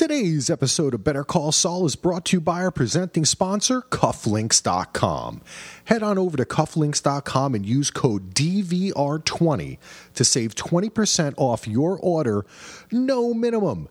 [0.00, 5.42] Today's episode of Better Call Saul is brought to you by our presenting sponsor, Cufflinks.com.
[5.84, 9.76] Head on over to Cufflinks.com and use code DVR20
[10.14, 12.46] to save 20% off your order,
[12.90, 13.90] no minimum.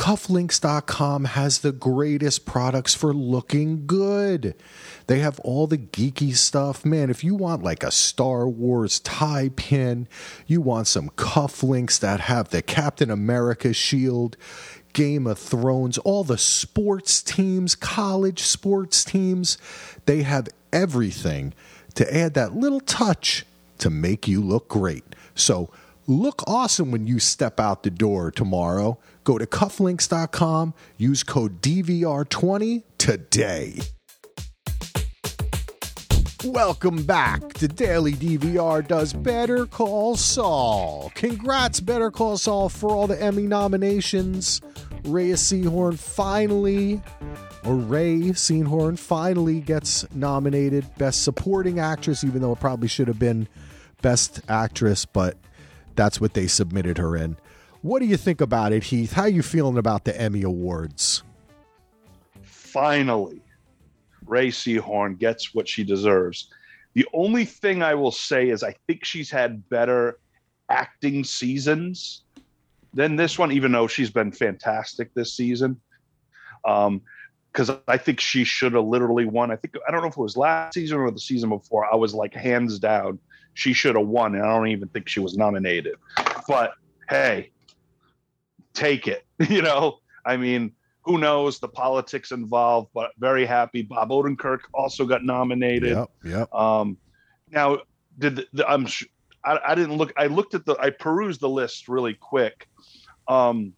[0.00, 4.54] Cufflinks.com has the greatest products for looking good.
[5.08, 6.86] They have all the geeky stuff.
[6.86, 10.08] Man, if you want like a Star Wars tie pin,
[10.46, 14.38] you want some cufflinks that have the Captain America shield,
[14.92, 19.58] Game of Thrones, all the sports teams, college sports teams,
[20.06, 21.54] they have everything
[21.94, 23.44] to add that little touch
[23.78, 25.04] to make you look great.
[25.34, 25.70] So,
[26.06, 28.98] look awesome when you step out the door tomorrow.
[29.24, 33.80] Go to cufflinks.com, use code DVR20 today.
[36.44, 41.12] Welcome back to Daily DVR Does Better Call Saul.
[41.14, 44.62] Congrats, Better Call Saul, for all the Emmy nominations.
[45.04, 47.02] Rhea Seehorn finally,
[47.62, 53.18] or Ray Seehorn finally gets nominated Best Supporting Actress, even though it probably should have
[53.18, 53.46] been
[54.00, 55.36] Best Actress, but
[55.94, 57.36] that's what they submitted her in.
[57.82, 59.12] What do you think about it, Heath?
[59.12, 61.22] How you feeling about the Emmy Awards?
[62.42, 63.42] Finally,
[64.30, 66.50] Ray Seehorn gets what she deserves.
[66.94, 70.18] The only thing I will say is I think she's had better
[70.68, 72.22] acting seasons
[72.94, 75.80] than this one, even though she's been fantastic this season.
[76.64, 77.02] Um,
[77.52, 79.50] because I think she should have literally won.
[79.50, 81.92] I think I don't know if it was last season or the season before.
[81.92, 83.18] I was like hands down,
[83.54, 85.96] she should have won, and I don't even think she was nominated.
[86.46, 86.74] But
[87.08, 87.50] hey,
[88.72, 89.24] take it.
[89.48, 90.72] You know, I mean,
[91.10, 92.90] who knows the politics involved?
[92.94, 93.82] But very happy.
[93.82, 95.96] Bob Odenkirk also got nominated.
[95.96, 96.10] Yep.
[96.24, 96.54] Yep.
[96.54, 96.98] Um,
[97.50, 97.78] now,
[98.18, 98.86] did the, the, I'm
[99.44, 100.12] I, I didn't look.
[100.16, 100.76] I looked at the.
[100.78, 102.68] I perused the list really quick.
[103.26, 103.72] Um,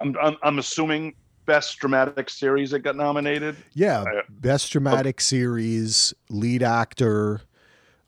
[0.00, 3.56] I'm, I'm, I'm assuming best dramatic series that got nominated.
[3.74, 7.42] Yeah, best dramatic series, lead actor,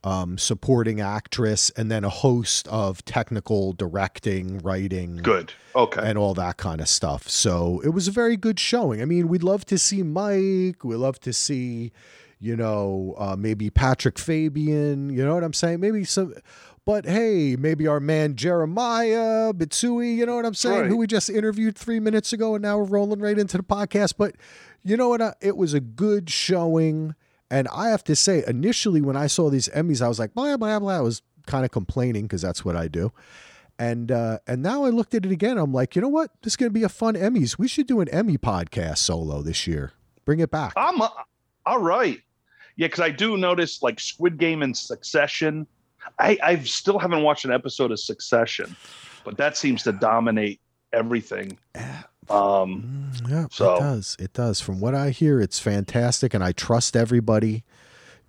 [0.08, 6.32] um, supporting actress, and then a host of technical directing, writing, good, okay, and all
[6.32, 7.28] that kind of stuff.
[7.28, 9.02] So it was a very good showing.
[9.02, 10.82] I mean, we'd love to see Mike.
[10.82, 11.92] We love to see,
[12.40, 15.10] you know, uh, maybe Patrick Fabian.
[15.10, 15.80] You know what I'm saying?
[15.80, 16.34] Maybe some.
[16.86, 20.88] But hey, maybe our man Jeremiah Bitsui, you know what I'm saying, right.
[20.88, 24.14] who we just interviewed three minutes ago, and now we're rolling right into the podcast.
[24.16, 24.36] But
[24.82, 25.20] you know what?
[25.20, 27.14] Uh, it was a good showing.
[27.50, 30.56] And I have to say, initially when I saw these Emmys, I was like, blah,
[30.56, 30.98] blah, blah.
[30.98, 33.12] I was kind of complaining because that's what I do.
[33.78, 35.56] And uh, and now I looked at it again.
[35.56, 36.30] I'm like, you know what?
[36.42, 37.58] This is going to be a fun Emmys.
[37.58, 39.92] We should do an Emmy podcast solo this year.
[40.24, 40.72] Bring it back.
[40.76, 41.08] I'm uh,
[41.64, 42.20] all right.
[42.76, 45.66] Yeah, because I do notice like Squid Game and Succession
[46.18, 48.76] I I still haven't watched an episode of Succession,
[49.24, 50.60] but that seems to dominate
[50.92, 51.58] everything.
[52.30, 53.76] Um, mm, yeah, so.
[53.76, 54.16] it does.
[54.18, 54.60] It does.
[54.60, 57.64] From what I hear, it's fantastic, and I trust everybody.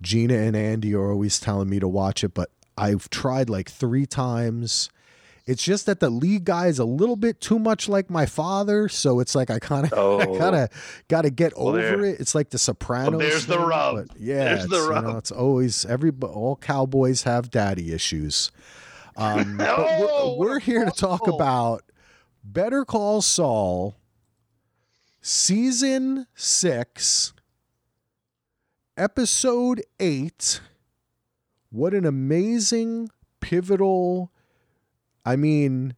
[0.02, 4.06] Gina and Andy are always telling me to watch it, but I've tried like three
[4.06, 4.88] times
[5.50, 8.88] it's just that the lead guy is a little bit too much like my father,
[8.88, 10.38] so it's like I kind of, oh.
[10.38, 10.68] Kind of
[11.08, 12.04] got to get well, over there.
[12.04, 12.20] it.
[12.20, 13.10] It's like the Sopranos.
[13.10, 14.06] Well, there's thing, the rub.
[14.16, 15.04] Yeah, there's the rub.
[15.04, 18.52] You know, it's always every all cowboys have daddy issues.
[19.16, 20.36] Um, no.
[20.38, 21.82] we're, we're, here to talk about
[22.42, 23.96] Better Call Saul,
[25.20, 27.32] season six,
[28.96, 30.60] episode eight.
[31.70, 34.32] What an amazing, pivotal
[35.24, 35.94] I mean,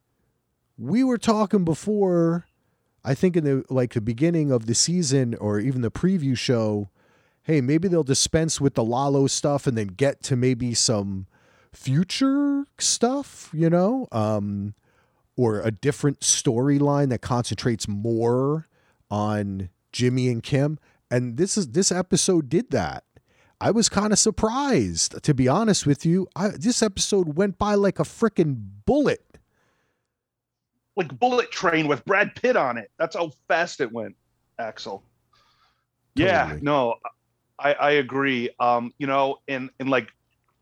[0.76, 2.47] we were talking before,
[3.04, 6.91] I think in the like the beginning of the season or even the preview show,
[7.44, 11.26] hey, maybe they'll dispense with the Lalo stuff and then get to maybe some
[11.72, 14.08] future stuff, you know?
[14.12, 14.75] Um
[15.37, 18.69] or a different storyline that concentrates more
[19.10, 20.78] on Jimmy and Kim.
[21.10, 23.04] And this is this episode did that.
[23.60, 26.26] I was kind of surprised, to be honest with you.
[26.34, 29.38] I, this episode went by like a freaking bullet.
[30.97, 32.91] Like bullet train with Brad Pitt on it.
[32.99, 34.16] That's how fast it went,
[34.58, 35.05] Axel.
[36.17, 36.32] Totally.
[36.32, 36.96] Yeah, no,
[37.58, 38.50] I, I agree.
[38.58, 40.08] Um, you know, and and like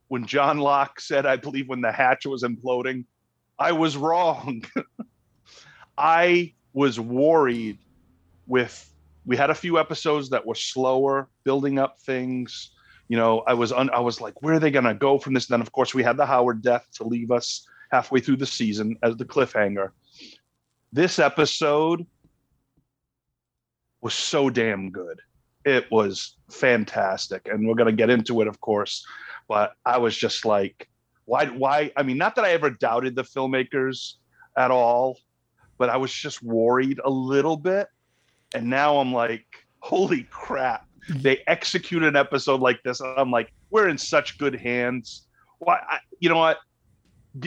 [0.08, 3.04] when John Locke said, I believe when the hatch was imploding,
[3.60, 4.64] I was wrong.
[5.98, 7.78] I was worried
[8.46, 8.86] with
[9.26, 12.72] we had a few episodes that were slower, building up things
[13.10, 15.48] you know, I was un, I was like, where are they to go from this?
[15.48, 18.46] And then, of course, we had the Howard death to leave us halfway through the
[18.46, 19.90] season as the cliffhanger.
[20.92, 22.06] This episode
[24.00, 25.20] was so damn good.
[25.64, 29.04] It was fantastic, and we're to get into it, of course.
[29.48, 30.88] But I was just like,
[31.30, 31.46] why?
[31.46, 31.92] Why?
[31.96, 34.14] I mean, not that I ever doubted the filmmakers
[34.56, 35.18] at all,
[35.78, 37.88] but I was just worried a little bit
[38.54, 39.46] and now I'm like,
[39.80, 40.86] holy crap!
[41.08, 45.26] They execute an episode like this, and I'm like, we're in such good hands.
[45.58, 45.78] Why?
[45.88, 46.58] I, you know what?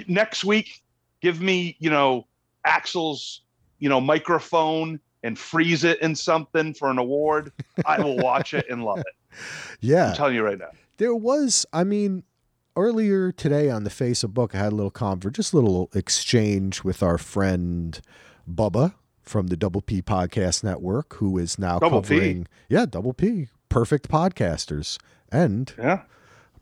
[0.07, 0.81] Next week,
[1.21, 2.27] give me you know
[2.65, 3.41] Axel's
[3.79, 7.51] you know microphone and freeze it in something for an award.
[7.85, 9.05] I will watch it and love it.
[9.81, 10.69] Yeah, I'm telling you right now.
[10.97, 12.21] There was, I mean,
[12.75, 17.01] earlier today on the Facebook, I had a little convert, just a little exchange with
[17.03, 17.99] our friend
[18.51, 22.49] Bubba from the Double P Podcast Network, who is now Double covering, P.
[22.69, 24.97] yeah, Double P, perfect podcasters
[25.31, 26.01] and Yeah.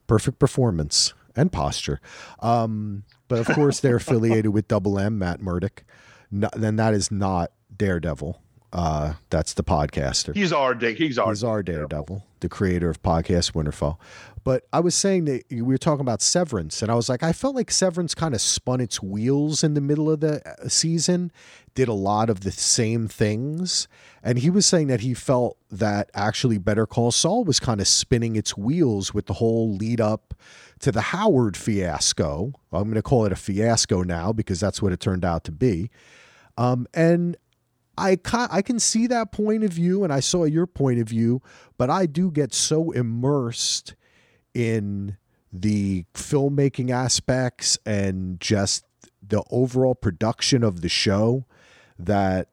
[0.08, 2.00] perfect performance and posture.
[2.40, 5.84] Um, but of course, they're affiliated with Double M, Matt Murdock.
[6.30, 8.42] No, then that is not Daredevil.
[8.74, 10.34] Uh, that's the podcaster.
[10.34, 10.94] He's our day.
[10.94, 11.30] He's our.
[11.30, 13.98] He's our Daredevil, the creator of podcast Winterfell.
[14.44, 17.34] But I was saying that we were talking about Severance, and I was like, I
[17.34, 21.32] felt like Severance kind of spun its wheels in the middle of the uh, season,
[21.76, 23.88] did a lot of the same things.
[24.24, 27.88] And he was saying that he felt that actually Better Call Saul was kind of
[27.88, 30.34] spinning its wheels with the whole lead up
[30.80, 32.54] to the Howard fiasco.
[32.72, 35.52] I'm going to call it a fiasco now because that's what it turned out to
[35.52, 35.92] be.
[36.58, 37.38] Um, and
[37.98, 41.10] I ca- I can see that point of view, and I saw your point of
[41.10, 41.42] view,
[41.78, 43.96] but I do get so immersed
[44.54, 45.18] in
[45.52, 48.86] the filmmaking aspects and just
[49.22, 51.46] the overall production of the show
[52.00, 52.48] that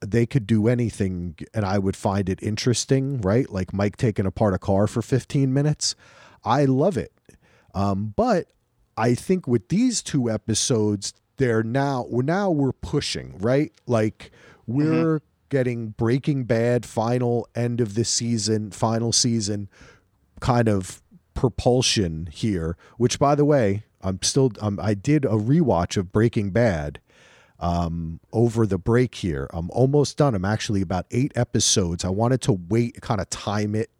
[0.00, 3.50] they could do anything and I would find it interesting, right?
[3.50, 5.94] Like Mike taking apart a car for 15 minutes.
[6.42, 7.12] I love it.
[7.74, 8.46] Um, but
[8.96, 13.72] I think with these two episodes, they're now now we're pushing, right?
[13.86, 14.30] Like
[14.72, 19.68] we're getting Breaking Bad final end of the season, final season
[20.40, 21.02] kind of
[21.34, 26.50] propulsion here, which by the way, I'm still um, I did a rewatch of Breaking
[26.50, 27.00] Bad
[27.58, 29.48] um, over the break here.
[29.52, 30.34] I'm almost done.
[30.34, 32.04] I'm actually about eight episodes.
[32.04, 33.90] I wanted to wait, kind of time it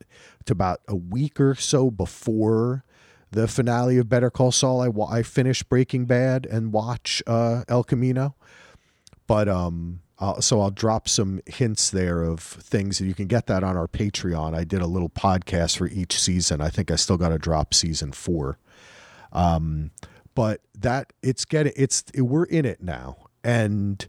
[0.46, 2.84] to about a week or so before
[3.30, 4.80] the finale of Better Call Saul.
[4.80, 8.34] I, I finished Breaking Bad and watch uh, El Camino,
[9.26, 13.46] but um, uh, so I'll drop some hints there of things, and you can get
[13.46, 14.54] that on our Patreon.
[14.54, 16.60] I did a little podcast for each season.
[16.60, 18.58] I think I still got to drop season four.
[19.32, 19.90] Um,
[20.34, 24.06] but that it's getting it's we're in it now, and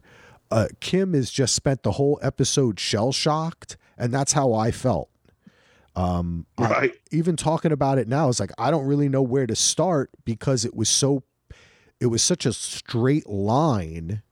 [0.50, 5.08] uh, Kim has just spent the whole episode shell shocked, and that's how I felt.
[5.94, 9.56] Um, I- even talking about it now is like I don't really know where to
[9.56, 11.22] start because it was so
[12.00, 14.22] it was such a straight line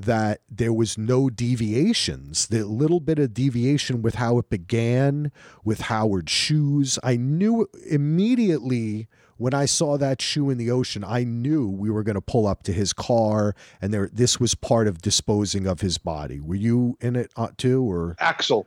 [0.00, 2.46] that there was no deviations.
[2.46, 5.30] The little bit of deviation with how it began
[5.64, 6.98] with Howard's shoes.
[7.02, 12.02] I knew immediately when I saw that shoe in the ocean, I knew we were
[12.02, 15.80] going to pull up to his car and there this was part of disposing of
[15.80, 16.40] his body.
[16.40, 18.66] Were you in it uh, too or Axel,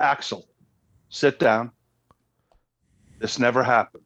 [0.00, 0.46] Axel,
[1.08, 1.70] sit down.
[3.18, 4.04] This never happens.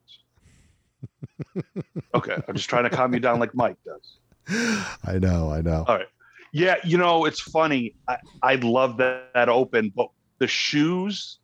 [2.14, 4.18] okay, I'm just trying to calm you down like Mike does.
[5.04, 5.84] I know, I know.
[5.86, 6.06] All right.
[6.52, 7.94] Yeah, you know, it's funny.
[8.06, 10.08] I, I love that, that open, but
[10.38, 11.38] the shoes,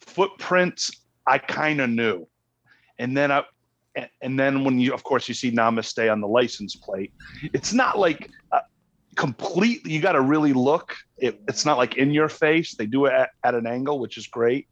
[0.00, 0.90] footprints,
[1.26, 2.28] I kind of knew.
[2.98, 3.42] And then I,
[4.22, 7.12] and- then when you, of course, you see Namaste on the license plate,
[7.52, 8.60] it's not like uh,
[9.16, 10.94] completely, you got to really look.
[11.18, 12.76] It, it's not like in your face.
[12.76, 14.68] They do it at, at an angle, which is great.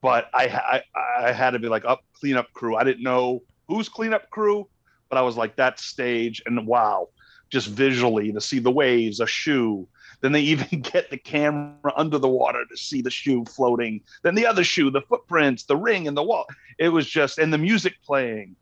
[0.00, 2.76] But I, I, I had to be like, up cleanup crew.
[2.76, 4.68] I didn't know who's cleanup crew,
[5.10, 6.40] but I was like, that stage.
[6.46, 7.08] And wow,
[7.56, 9.88] just visually to see the waves, a shoe.
[10.20, 14.02] Then they even get the camera under the water to see the shoe floating.
[14.22, 16.44] Then the other shoe, the footprints, the ring, and the wall.
[16.78, 18.56] It was just, and the music playing.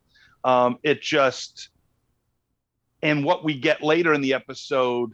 [0.44, 1.70] Um, it just,
[3.02, 5.10] and what we get later in the episode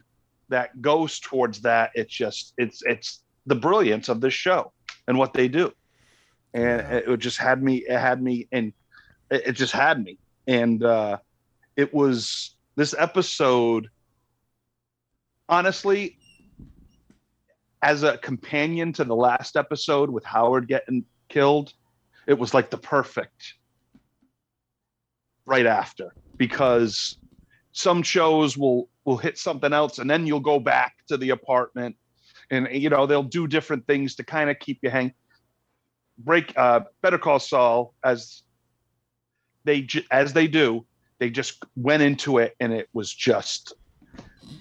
[0.49, 4.71] that goes towards that, it's just, it's, it's the brilliance of this show
[5.07, 5.73] and what they do.
[6.53, 7.01] And Yeah.
[7.13, 8.73] it just had me, it had me, and
[9.31, 10.19] it, it just had me.
[10.47, 11.17] And uh,
[11.75, 13.89] it was this episode
[15.49, 16.17] honestly
[17.83, 21.73] as a companion to the last episode with howard getting killed
[22.27, 23.55] it was like the perfect
[25.45, 26.13] right after.
[26.37, 27.17] Because
[27.73, 31.95] some shows will will hit something else and then you'll go back to the apartment
[32.51, 35.13] and you know they'll do different things to kind of keep you hang
[36.17, 38.43] break uh better call saul as
[39.63, 40.85] they as they do
[41.21, 43.73] they just went into it and it was just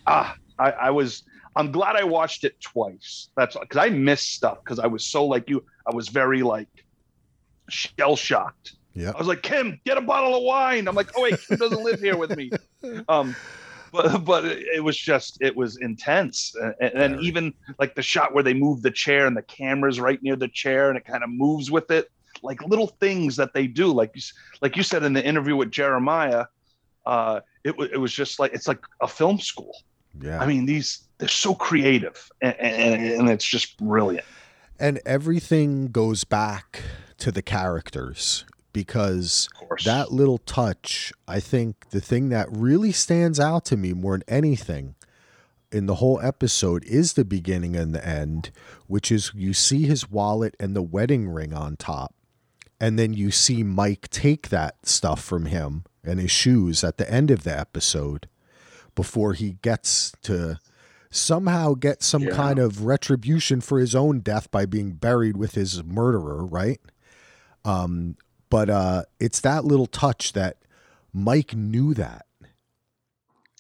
[0.07, 1.25] ah i, I was
[1.57, 3.31] i'm glad i watched it twice.
[3.35, 6.69] That's because i missed stuff because i was so like you i was very like
[7.71, 8.75] shell shocked.
[8.93, 9.12] Yeah.
[9.14, 10.87] i was like kim get a bottle of wine.
[10.87, 12.50] I'm like oh wait kim doesn't live here with me.
[13.09, 13.35] Um
[13.93, 18.45] but but it was just it was intense, and, and even like the shot where
[18.45, 21.31] they move the chair and the camera's right near the chair and it kind of
[21.31, 22.09] moves with it,
[22.42, 24.16] like little things that they do, like
[24.61, 26.47] like you said in the interview with Jeremiah,
[27.06, 29.75] uh, it it was just like it's like a film school.
[30.20, 34.26] Yeah, I mean these they're so creative and, and, and it's just brilliant.
[34.78, 36.82] And everything goes back
[37.18, 39.49] to the characters because
[39.85, 44.25] that little touch, I think the thing that really stands out to me more than
[44.26, 44.94] anything
[45.73, 48.50] in the whole episode is the beginning and the end,
[48.87, 52.14] which is you see his wallet and the wedding ring on top.
[52.80, 57.10] And then you see Mike take that stuff from him and his shoes at the
[57.10, 58.26] end of the episode
[58.94, 60.58] before he gets to
[61.10, 62.30] somehow get some yeah.
[62.30, 66.80] kind of retribution for his own death by being buried with his murderer, right?
[67.64, 68.16] Um,
[68.49, 70.56] but uh, it's that little touch that
[71.12, 72.26] Mike knew that.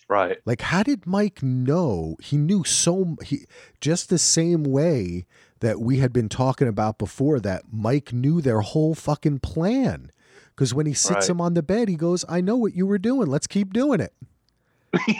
[0.08, 0.38] Right.
[0.44, 2.16] Like, how did Mike know?
[2.20, 3.46] He knew so he
[3.80, 5.26] just the same way
[5.60, 10.10] that we had been talking about before that Mike knew their whole fucking plan.
[10.50, 11.30] Because when he sits right.
[11.30, 13.28] him on the bed, he goes, "I know what you were doing.
[13.28, 14.12] Let's keep doing it."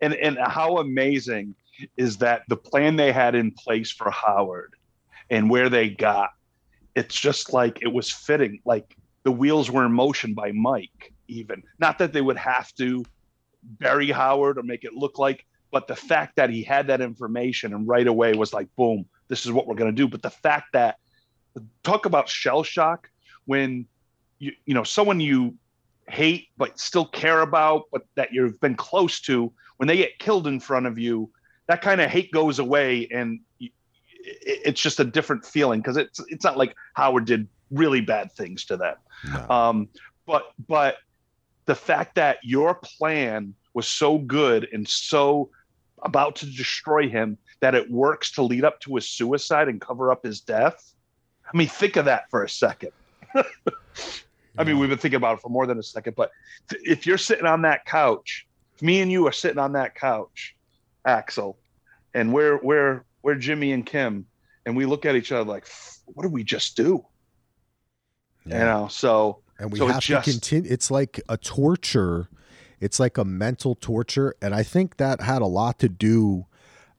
[0.00, 1.54] and and how amazing
[1.96, 4.74] is that the plan they had in place for Howard
[5.30, 6.30] and where they got
[6.94, 11.62] it's just like it was fitting like the wheels were in motion by mike even
[11.78, 13.04] not that they would have to
[13.62, 17.74] bury howard or make it look like but the fact that he had that information
[17.74, 20.30] and right away was like boom this is what we're going to do but the
[20.30, 20.96] fact that
[21.82, 23.10] talk about shell shock
[23.46, 23.86] when
[24.38, 25.54] you you know someone you
[26.08, 30.46] hate but still care about but that you've been close to when they get killed
[30.46, 31.30] in front of you
[31.66, 33.40] that kind of hate goes away and
[34.20, 38.64] it's just a different feeling because it's it's not like Howard did really bad things
[38.66, 38.96] to them.
[39.26, 39.48] No.
[39.48, 39.88] Um,
[40.26, 40.96] but but
[41.66, 45.50] the fact that your plan was so good and so
[46.02, 50.12] about to destroy him that it works to lead up to his suicide and cover
[50.12, 50.94] up his death.
[51.52, 52.92] I mean, think of that for a second.
[54.58, 56.30] I mean, we've been thinking about it for more than a second, but
[56.70, 60.56] if you're sitting on that couch, if me and you are sitting on that couch,
[61.04, 61.56] Axel,
[62.14, 64.26] and we're we're we're Jimmy and Kim,
[64.66, 65.66] and we look at each other like,
[66.06, 67.04] what did we just do?
[68.44, 68.58] Yeah.
[68.58, 70.70] You know, so and we so have just, to continue.
[70.70, 72.28] It's like a torture.
[72.80, 76.46] It's like a mental torture, and I think that had a lot to do.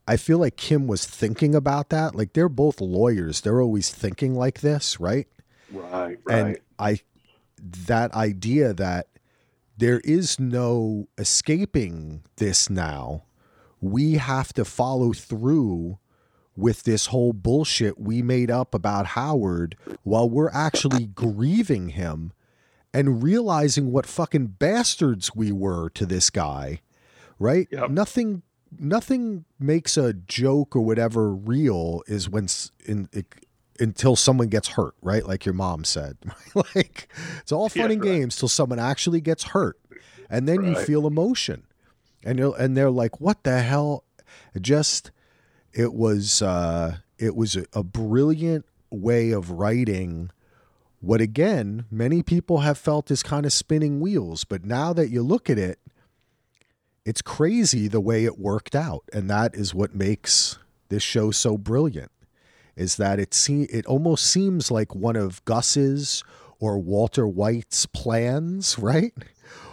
[0.09, 2.15] I feel like Kim was thinking about that.
[2.15, 5.27] Like they're both lawyers; they're always thinking like this, right?
[5.71, 6.35] Right, right.
[6.35, 7.01] And I,
[7.61, 9.05] that idea that
[9.77, 13.25] there is no escaping this now.
[13.81, 15.99] We have to follow through
[16.55, 22.33] with this whole bullshit we made up about Howard while we're actually grieving him
[22.95, 26.81] and realizing what fucking bastards we were to this guy.
[27.37, 27.67] Right?
[27.71, 27.91] Yep.
[27.91, 28.41] Nothing
[28.77, 32.47] nothing makes a joke or whatever real is when
[32.85, 33.25] in, it,
[33.79, 35.25] until someone gets hurt, right?
[35.25, 36.17] Like your mom said.
[36.55, 37.07] like
[37.39, 38.11] it's all fun yeah, and right.
[38.11, 39.79] games till someone actually gets hurt.
[40.29, 40.69] And then right.
[40.69, 41.63] you feel emotion.
[42.23, 44.03] And you and they're like, "What the hell?"
[44.59, 45.11] Just
[45.73, 50.31] it was uh, it was a, a brilliant way of writing
[50.99, 55.21] what again many people have felt is kind of spinning wheels but now that you
[55.21, 55.79] look at it
[57.05, 61.57] it's crazy the way it worked out and that is what makes this show so
[61.57, 62.11] brilliant
[62.75, 66.23] is that it se- it almost seems like one of Gus's
[66.59, 69.13] or Walter White's plans right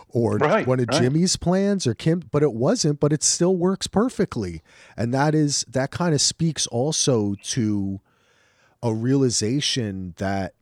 [0.08, 1.02] or right, one of right.
[1.02, 4.62] Jimmy's plans or Kim, but it wasn't, but it still works perfectly.
[4.96, 8.00] And that is that kind of speaks also to
[8.82, 10.54] a realization that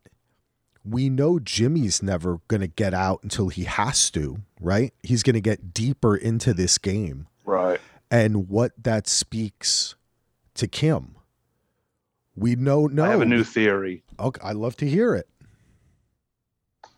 [0.85, 4.93] we know Jimmy's never going to get out until he has to, right?
[5.03, 7.26] He's going to get deeper into this game.
[7.45, 7.81] Right.
[8.11, 9.95] And what that speaks
[10.55, 11.17] to Kim.
[12.37, 13.05] We know no.
[13.05, 14.03] I have a new theory.
[14.19, 15.29] Okay, I love to hear it.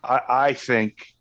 [0.03, 1.15] I, I think,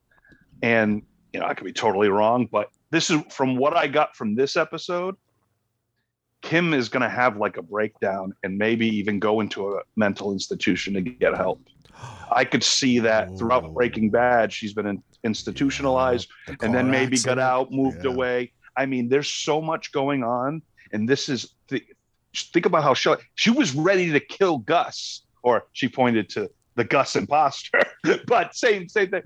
[0.62, 4.16] and you know, I could be totally wrong, but this is from what I got
[4.16, 5.16] from this episode.
[6.42, 10.32] Kim is going to have like a breakdown and maybe even go into a mental
[10.32, 11.60] institution to get help.
[12.30, 16.90] I could see that throughout Breaking Bad, she's been in, institutionalized yeah, the and then
[16.90, 17.38] maybe accident.
[17.38, 18.10] got out, moved yeah.
[18.10, 18.52] away.
[18.76, 20.62] I mean, there's so much going on,
[20.92, 21.82] and this is the,
[22.34, 26.84] think about how she she was ready to kill Gus, or she pointed to the
[26.84, 27.80] Gus imposter,
[28.26, 29.22] but same same thing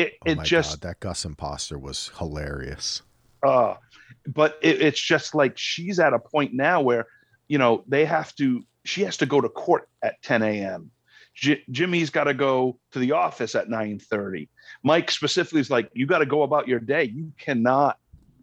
[0.00, 3.02] it, oh it just God, that Gus imposter was hilarious.
[3.42, 3.74] Uh,
[4.26, 7.06] but it, it's just like she's at a point now where
[7.48, 8.62] you know they have to.
[8.84, 10.90] She has to go to court at 10 a.m.
[11.40, 14.48] J- Jimmy's got to go to the office at 9:30.
[14.82, 17.04] Mike specifically is like, you got to go about your day.
[17.04, 17.98] You cannot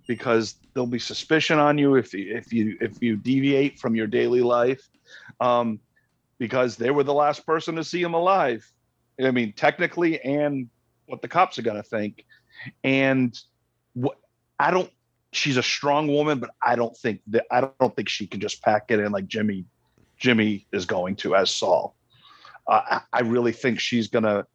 [0.08, 4.08] because there'll be suspicion on you if you if you if you deviate from your
[4.08, 4.90] daily life
[5.42, 5.80] um,
[6.40, 8.66] because they were the last person to see him alive
[9.22, 10.70] i mean technically and
[11.08, 12.26] what the cops are to think
[12.84, 13.40] and
[13.94, 14.18] what
[14.60, 14.92] i don't
[15.34, 18.62] she's a strong woman but i don't think that i don't think she can just
[18.62, 19.66] pack it in like jimmy
[20.18, 21.97] jimmy is going to as saul
[22.68, 24.46] uh, I, I really think she's going to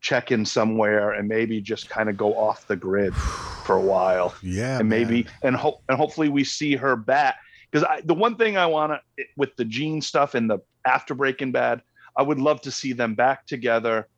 [0.00, 4.34] check in somewhere and maybe just kind of go off the grid for a while.
[4.42, 5.32] Yeah, and maybe man.
[5.42, 7.36] and hope and hopefully we see her back
[7.70, 11.52] because the one thing I want to with the Gene stuff and the after Breaking
[11.52, 11.82] Bad,
[12.16, 14.08] I would love to see them back together,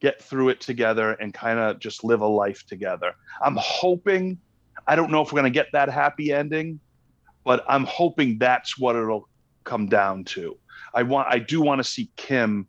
[0.00, 3.14] get through it together, and kind of just live a life together.
[3.42, 4.38] I'm hoping.
[4.86, 6.78] I don't know if we're going to get that happy ending,
[7.44, 9.28] but I'm hoping that's what it'll
[9.64, 10.58] come down to.
[10.94, 11.28] I want.
[11.30, 12.68] I do want to see Kim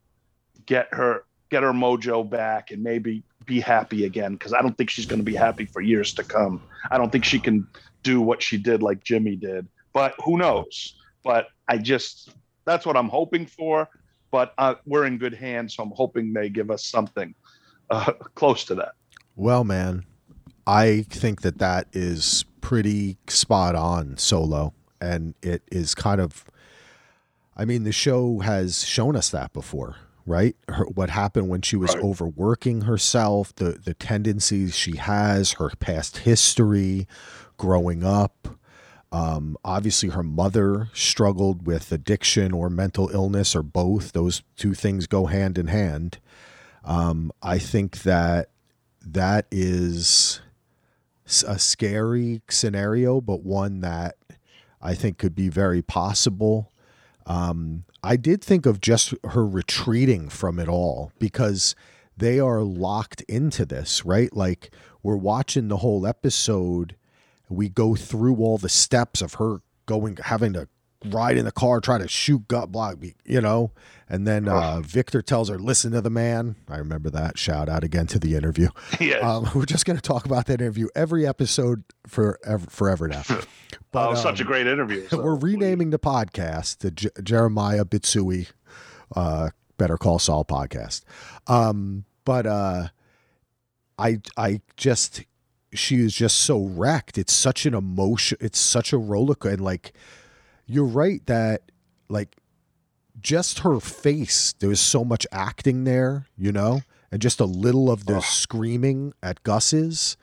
[0.66, 4.90] get her get her mojo back and maybe be happy again because I don't think
[4.90, 6.62] she's going to be happy for years to come.
[6.90, 7.68] I don't think she can
[8.04, 10.96] do what she did like Jimmy did, but who knows?
[11.24, 12.32] But I just
[12.66, 13.88] that's what I'm hoping for.
[14.32, 17.34] But uh, we're in good hands, so I'm hoping they give us something
[17.90, 18.94] uh, close to that.
[19.36, 20.06] Well, man,
[20.68, 26.46] I think that that is pretty spot on solo, and it is kind of.
[27.56, 30.56] I mean, the show has shown us that before right?
[30.68, 32.04] Her, what happened when she was right.
[32.04, 37.08] overworking herself, the the tendencies she has, her past history,
[37.58, 38.48] growing up.
[39.12, 44.12] Um, obviously, her mother struggled with addiction or mental illness, or both.
[44.12, 46.20] Those two things go hand in hand.
[46.84, 48.50] Um, I think that
[49.06, 50.42] that is
[51.48, 54.18] a scary scenario, but one that
[54.82, 56.72] I think could be very possible.
[57.26, 61.76] Um, I did think of just her retreating from it all because
[62.18, 64.34] they are locked into this, right?
[64.36, 66.96] Like we're watching the whole episode.
[67.50, 70.68] We go through all the steps of her going, having to
[71.14, 73.72] ride in the car, try to shoot gut block, you know.
[74.08, 77.40] And then uh, Victor tells her, "Listen to the man." I remember that.
[77.40, 78.70] Shout out again to the interview.
[79.00, 79.24] Yes.
[79.24, 83.24] Um, we're just going to talk about that interview every episode forever, forever now.
[83.92, 85.08] But, oh, um, such a great interview.
[85.10, 85.22] So.
[85.22, 88.50] We're renaming the podcast the J- Jeremiah Bitsui
[89.16, 91.04] uh, Better Call Saul podcast.
[91.48, 92.88] Um, but uh,
[93.98, 95.24] I I just
[95.74, 97.18] she is just so wrecked.
[97.18, 98.38] It's such an emotion.
[98.42, 99.56] It's such a roller coaster.
[99.56, 99.94] And like
[100.66, 101.62] you're right that
[102.10, 102.38] like
[103.20, 107.90] just her face, there was so much acting there, you know, and just a little
[107.90, 108.22] of the oh.
[108.22, 110.18] screaming at Gus's.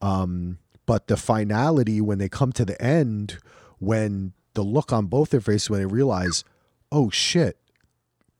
[0.00, 3.38] Um, but the finality when they come to the end,
[3.78, 6.44] when the look on both their faces when they realize,
[6.90, 7.58] oh shit,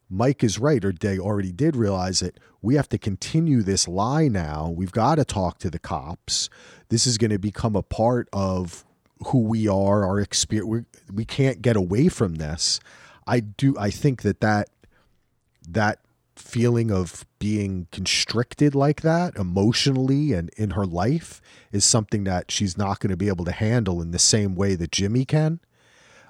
[0.08, 2.38] Mike is right, or they already did realize it.
[2.62, 4.72] We have to continue this lie now.
[4.74, 6.48] We've got to talk to the cops.
[6.88, 8.85] This is going to become a part of
[9.26, 10.68] who we are, our experience.
[10.68, 12.80] We, we can't get away from this.
[13.26, 13.74] I do.
[13.78, 14.68] I think that that
[15.68, 16.00] that
[16.36, 21.40] feeling of being constricted like that emotionally and in her life
[21.72, 24.74] is something that she's not going to be able to handle in the same way
[24.74, 25.60] that Jimmy can.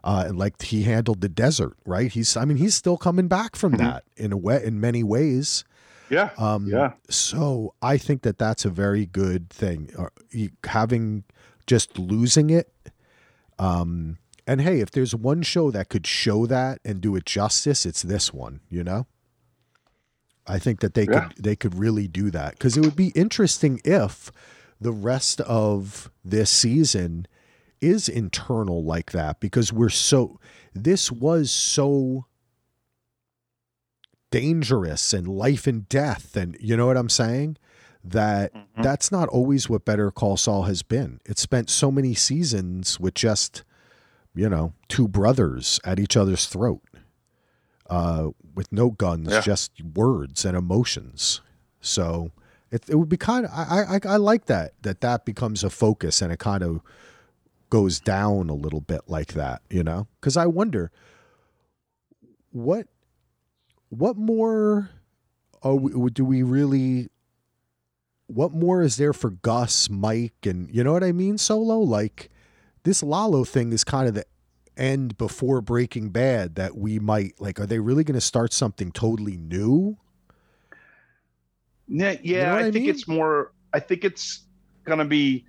[0.05, 2.13] Uh, like he handled the desert, right?
[2.13, 3.85] He's, I mean, he's still coming back from mm-hmm.
[3.85, 5.65] that in a way, in many ways.
[6.09, 6.31] Yeah.
[6.39, 6.93] Um, yeah.
[7.11, 9.91] So I think that that's a very good thing.
[9.99, 10.09] Uh,
[10.63, 11.25] having
[11.67, 12.73] just losing it.
[13.59, 17.85] Um, and hey, if there's one show that could show that and do it justice,
[17.85, 19.07] it's this one, you know?
[20.47, 21.29] I think that they yeah.
[21.29, 24.31] could they could really do that because it would be interesting if
[24.81, 27.27] the rest of this season
[27.81, 30.39] is internal like that because we're so
[30.75, 32.27] this was so
[34.31, 37.57] dangerous and life and death and you know what I'm saying
[38.11, 38.83] that mm-hmm.
[38.83, 41.21] that's not always what Better Call Saul has been.
[41.25, 43.63] It spent so many seasons with just
[44.35, 46.83] you know two brothers at each other's throat
[47.89, 49.41] uh, with no guns, yeah.
[49.41, 51.41] just words and emotions.
[51.81, 52.33] So
[52.71, 55.71] it, it would be kind of I, I I like that that that becomes a
[55.71, 56.81] focus and it kind of
[57.71, 60.07] goes down a little bit like that, you know?
[60.21, 60.91] Because I wonder
[62.51, 62.87] what
[63.89, 64.91] what more
[65.63, 67.09] we, do we really
[68.27, 71.39] what more is there for Gus, Mike, and you know what I mean?
[71.39, 72.31] Solo like
[72.83, 74.25] this Lalo thing is kind of the
[74.77, 77.61] end before Breaking Bad that we might like?
[77.61, 79.97] Are they really going to start something totally new?
[81.89, 82.23] Yeah, yeah.
[82.23, 83.53] You know I, I think it's more.
[83.73, 84.45] I think it's
[84.85, 85.45] going to be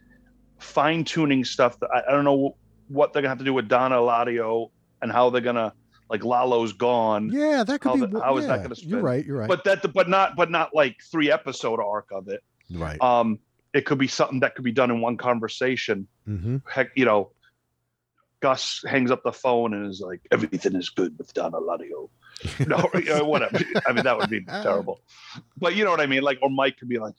[0.59, 1.79] fine tuning stuff.
[1.79, 2.55] That I, I, don't know
[2.87, 4.69] what they're going to have to do with Don Eladio
[5.01, 5.73] and how they're going to
[6.09, 7.29] like Lalo's gone.
[7.31, 8.19] Yeah, that could how be.
[8.19, 9.25] how yeah, is that going to You're right.
[9.25, 9.47] You're right.
[9.47, 12.43] But that, but not, but not like three episode arc of it.
[12.71, 13.01] Right.
[13.01, 13.39] Um,
[13.73, 16.08] it could be something that could be done in one conversation.
[16.27, 16.58] Mm-hmm.
[16.69, 17.32] Heck, you know,
[18.39, 22.10] Gus hangs up the phone and is like, "Everything is good with Don Eladio."
[22.67, 23.60] no, you know, whatever.
[23.88, 25.01] I mean, that would be terrible.
[25.58, 26.21] But you know what I mean?
[26.21, 27.15] Like, or Mike could be like,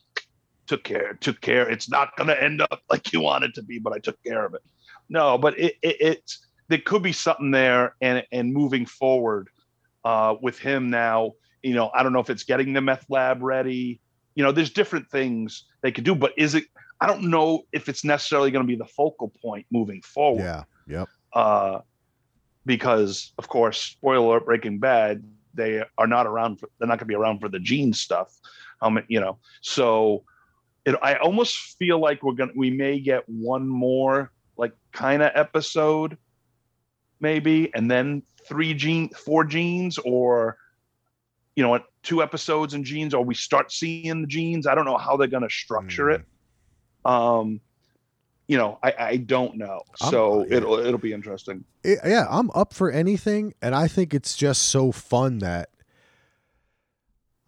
[0.66, 1.68] "Took care, took care.
[1.68, 4.22] It's not going to end up like you want it to be, but I took
[4.22, 4.62] care of it."
[5.08, 9.48] No, but it, it it's there could be something there, and and moving forward
[10.04, 11.32] uh, with him now.
[11.62, 14.00] You know, I don't know if it's getting the meth lab ready.
[14.38, 16.62] You know, there's different things they could do, but is it?
[17.00, 20.44] I don't know if it's necessarily going to be the focal point moving forward.
[20.44, 20.62] Yeah.
[20.86, 21.08] Yep.
[21.32, 21.78] Uh,
[22.64, 25.24] because of course, spoiler alert, Breaking Bad,
[25.54, 26.60] they are not around.
[26.60, 28.32] For, they're not going to be around for the Gene stuff.
[28.80, 30.22] Um, you know, so
[30.84, 35.32] it, I almost feel like we're gonna we may get one more like kind of
[35.34, 36.16] episode,
[37.18, 40.58] maybe, and then three gene, four genes, or
[41.58, 44.64] you know, two episodes in genes, or we start seeing the genes.
[44.64, 46.14] I don't know how they're going to structure mm.
[46.14, 46.24] it.
[47.04, 47.60] Um,
[48.46, 49.82] you know, I, I don't know.
[49.96, 51.64] So I'm, it'll it'll be interesting.
[51.82, 55.70] It, yeah, I'm up for anything, and I think it's just so fun that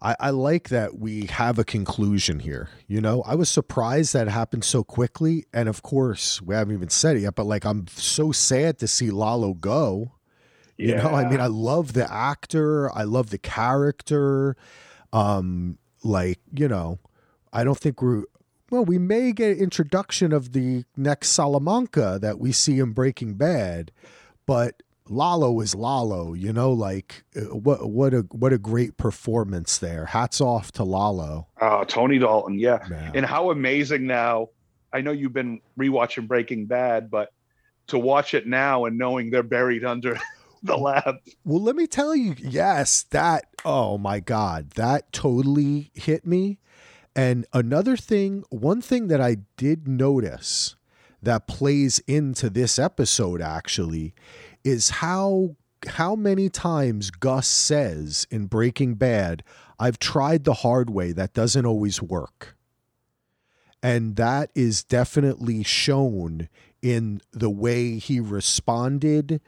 [0.01, 2.67] I, I like that we have a conclusion here.
[2.87, 6.89] You know, I was surprised that happened so quickly, and of course, we haven't even
[6.89, 7.35] said it yet.
[7.35, 10.15] But like, I'm so sad to see Lalo go.
[10.81, 10.87] Yeah.
[10.87, 14.55] You know, I mean, I love the actor, I love the character.
[15.13, 16.99] Um, like you know,
[17.53, 18.23] I don't think we're
[18.71, 23.91] well, we may get introduction of the next Salamanca that we see in Breaking Bad,
[24.45, 29.77] but Lalo is Lalo, you know, like uh, what what a what a great performance
[29.77, 30.05] there.
[30.05, 31.47] Hats off to Lalo.
[31.59, 32.79] Oh, Tony Dalton, yeah.
[32.89, 33.11] Man.
[33.13, 34.49] And how amazing now.
[34.93, 37.33] I know you've been rewatching Breaking Bad, but
[37.87, 40.17] to watch it now and knowing they're buried under
[40.63, 41.17] the lab.
[41.43, 46.59] Well, let me tell you, yes, that oh my god, that totally hit me
[47.15, 50.75] and another thing, one thing that I did notice
[51.21, 54.13] that plays into this episode actually
[54.63, 55.55] is how
[55.87, 59.43] how many times Gus says in Breaking Bad,
[59.79, 62.55] I've tried the hard way, that doesn't always work.
[63.81, 66.49] And that is definitely shown
[66.83, 69.41] in the way he responded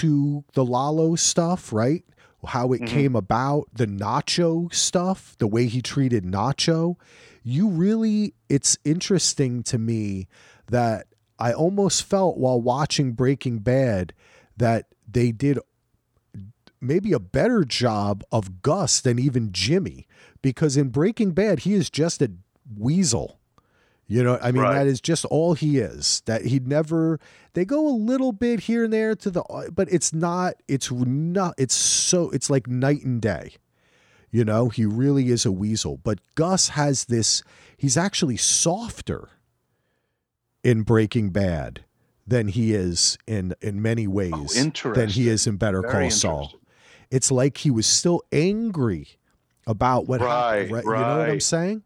[0.00, 2.04] to the Lalo stuff, right?
[2.46, 2.94] how it mm-hmm.
[2.94, 6.96] came about, the Nacho stuff, the way he treated Nacho.
[7.42, 10.28] You really, it's interesting to me
[10.66, 11.06] that
[11.38, 14.12] I almost felt while watching Breaking Bad
[14.56, 15.58] that they did
[16.80, 20.06] maybe a better job of Gus than even Jimmy
[20.42, 22.30] because in Breaking Bad, he is just a
[22.76, 23.38] weasel.
[24.08, 24.74] You know, I mean, right.
[24.74, 26.22] that is just all he is.
[26.26, 27.18] That he'd never.
[27.54, 30.54] They go a little bit here and there to the, but it's not.
[30.68, 31.54] It's not.
[31.58, 32.30] It's so.
[32.30, 33.54] It's like night and day.
[34.30, 35.98] You know, he really is a weasel.
[35.98, 37.42] But Gus has this.
[37.76, 39.30] He's actually softer
[40.62, 41.84] in Breaking Bad
[42.26, 46.04] than he is in in many oh, ways oh, than he is in Better Very
[46.04, 46.52] Call Saul.
[47.10, 49.08] It's like he was still angry
[49.66, 50.72] about what right, happened.
[50.72, 50.84] Right?
[50.84, 50.98] right?
[50.98, 51.82] You know what I'm saying?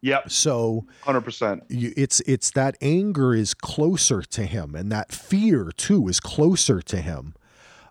[0.00, 0.30] Yep.
[0.30, 1.62] So 100%.
[1.68, 7.00] It's it's that anger is closer to him and that fear too is closer to
[7.00, 7.34] him.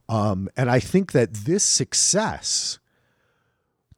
[0.10, 2.80] Um, and I think that this success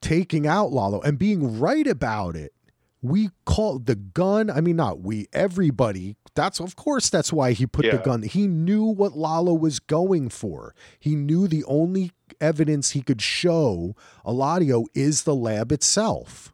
[0.02, 2.54] taking out Lalo and being right about it,
[3.02, 7.66] we call the gun, I mean not we, everybody that's of course that's why he
[7.66, 7.98] put yeah.
[7.98, 8.24] the gun.
[8.24, 10.74] He knew what Lalo was going for.
[10.98, 13.96] He knew the only evidence he could show
[14.26, 16.54] Eladio is the lab itself.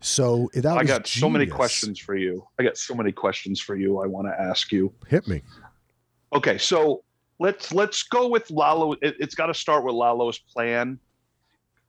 [0.00, 1.20] So that I got genius.
[1.20, 2.46] so many questions for you.
[2.58, 4.02] I got so many questions for you.
[4.02, 4.92] I want to ask you.
[5.08, 5.42] Hit me.
[6.34, 7.02] Okay, so
[7.38, 8.92] let's let's go with Lalo.
[9.00, 10.98] It, has got to start with Lalo's plan,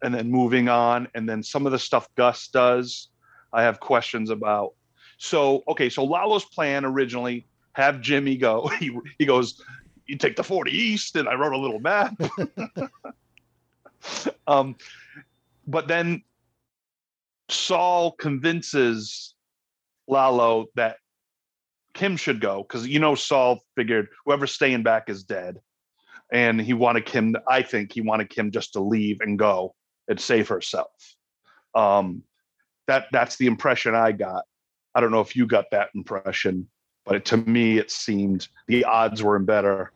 [0.01, 3.09] and then moving on, and then some of the stuff Gus does.
[3.53, 4.73] I have questions about.
[5.17, 8.71] So okay, so Lalo's plan originally have Jimmy go.
[8.79, 9.61] He he goes,
[10.07, 12.19] you take the 40 East, and I wrote a little map.
[14.47, 14.75] um,
[15.67, 16.23] but then
[17.49, 19.35] Saul convinces
[20.07, 20.97] Lalo that
[21.93, 25.59] Kim should go because you know Saul figured whoever's staying back is dead,
[26.31, 27.35] and he wanted Kim.
[27.47, 29.75] I think he wanted Kim just to leave and go
[30.07, 31.15] and save herself.
[31.73, 32.23] Um,
[32.87, 34.43] that that's the impression I got.
[34.93, 36.67] I don't know if you got that impression,
[37.05, 39.91] but to me it seemed the odds were better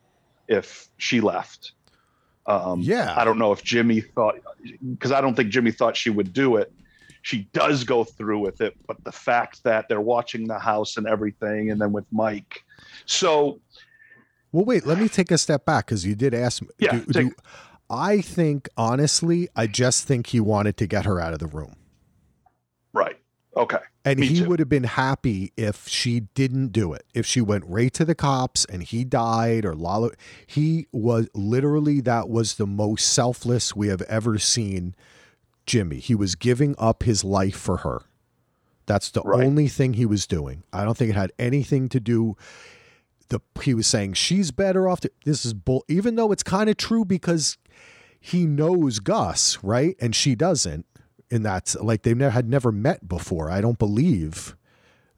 [0.48, 1.74] if she left.
[2.48, 4.40] Um, yeah, I don't know if Jimmy thought
[4.90, 6.74] because I don't think Jimmy thought she would do it
[7.22, 11.08] she does go through with it but the fact that they're watching the house and
[11.08, 12.64] everything and then with mike
[13.06, 13.60] so
[14.52, 17.00] well wait let me take a step back because you did ask me yeah, do,
[17.06, 17.32] take, do,
[17.90, 21.76] i think honestly i just think he wanted to get her out of the room
[22.94, 23.18] right
[23.56, 23.80] Okay.
[24.06, 24.50] And Me he too.
[24.50, 27.06] would have been happy if she didn't do it.
[27.14, 30.12] If she went right to the cops and he died or Lalo
[30.48, 34.96] he was literally that was the most selfless we have ever seen
[35.66, 36.00] Jimmy.
[36.00, 38.04] He was giving up his life for her.
[38.86, 39.46] That's the Right.
[39.46, 40.64] only thing he was doing.
[40.74, 42.36] I don't think it had anything to do
[43.30, 46.70] the he was saying she's better off to, this is bull even though it's kind
[46.70, 47.58] of true because
[48.20, 49.96] he knows Gus, right?
[50.02, 50.86] And she doesn't.
[51.32, 53.50] And that's like they never had never met before.
[53.50, 54.58] I don't believe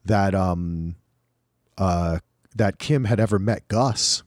[0.04, 0.94] that um
[1.76, 2.20] uh
[2.54, 4.22] that Kim had ever met Gus.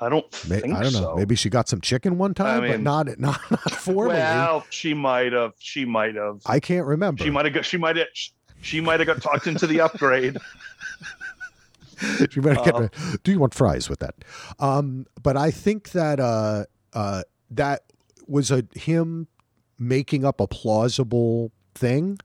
[0.00, 1.00] I don't May- think I don't know.
[1.00, 1.14] so.
[1.16, 4.16] Maybe she got some chicken one time, but mean- not not not formally.
[4.16, 5.52] Well, she might have.
[5.58, 6.40] She might have.
[6.46, 7.22] I can't remember.
[7.22, 7.64] She might have got.
[7.66, 8.06] She might have.
[8.62, 10.36] She might have got talked into the upgrade.
[12.30, 14.14] She better get Uh, a- do you want fries with that?
[14.58, 17.82] Um, but I think that uh, uh, that
[18.26, 19.28] was a him
[19.78, 22.18] making up a plausible thing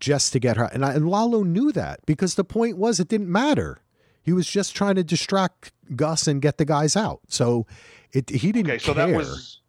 [0.00, 0.64] just to get her.
[0.72, 3.80] And, I, and Lalo knew that because the point was it didn't matter.
[4.28, 7.20] He was just trying to distract Gus and get the guys out.
[7.28, 7.66] So
[8.12, 9.06] it he didn't Okay, so care.
[9.06, 9.62] that was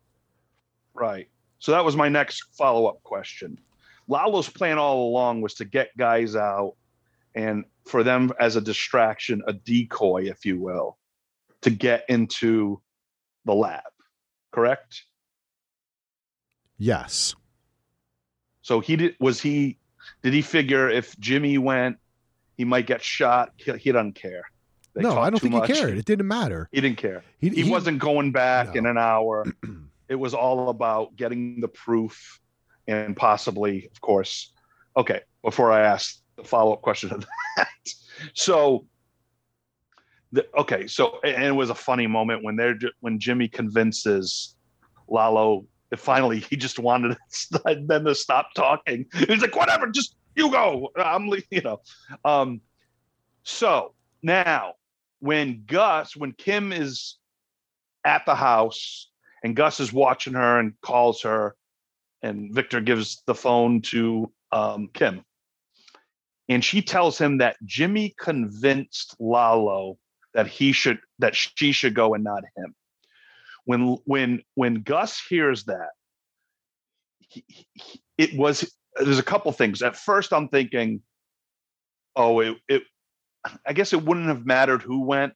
[0.94, 1.30] right.
[1.60, 3.58] So that was my next follow up question.
[4.10, 6.76] Lalo's plan all along was to get guys out
[7.36, 10.98] and for them as a distraction, a decoy, if you will,
[11.62, 12.82] to get into
[13.46, 13.84] the lab.
[14.52, 15.04] Correct?
[16.78, 17.34] yes.
[18.62, 19.16] So he did.
[19.22, 19.78] Was he?
[20.22, 21.96] Did he figure if Jimmy went,
[22.60, 23.54] he might get shot?
[23.56, 24.44] He, he doesn't care.
[24.94, 25.70] They no, I don't think much.
[25.70, 25.98] he cared.
[25.98, 26.68] It didn't matter.
[26.74, 27.24] He didn't care.
[27.38, 28.80] He, He, wasn't going back No.
[28.80, 29.46] in an hour.
[30.10, 32.42] it was all about getting the proof
[32.86, 34.52] and possibly, of course.
[34.98, 37.70] Okay, before I ask the follow up question of that.
[38.34, 38.86] So,
[40.34, 44.54] the, okay, so and it was a funny moment when they're when Jimmy convinces
[45.08, 45.66] Lalo.
[45.92, 47.16] that Finally, he just wanted
[47.88, 49.06] them to stop talking.
[49.14, 51.82] He's like, "Whatever, just you go." I'm, leaving, you know.
[52.26, 52.62] Um,
[53.44, 54.74] so now,
[55.20, 57.18] when Gus, when Kim is
[58.06, 59.12] at the house
[59.44, 61.56] and Gus is watching her and calls her,
[62.22, 65.24] and Victor gives the phone to um, Kim.
[66.50, 69.98] And she tells him that Jimmy convinced Lalo
[70.34, 72.76] that he should that she should go and not him.
[73.66, 75.90] When when when Gus hears that,
[77.20, 79.82] he, he- it was there's a couple things.
[79.82, 81.02] At first, I'm thinking,
[82.16, 82.84] oh, it, it
[83.66, 85.34] I guess it wouldn't have mattered who went.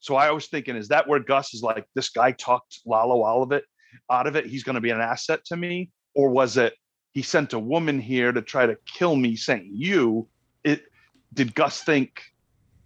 [0.00, 3.42] So I was thinking, is that where Gus is like, this guy talked Lalo out
[3.42, 3.64] of it,
[4.10, 4.46] out of it?
[4.46, 6.74] He's going to be an asset to me, or was it
[7.12, 10.28] he sent a woman here to try to kill me, saying you?
[10.62, 10.84] It
[11.32, 12.22] did Gus think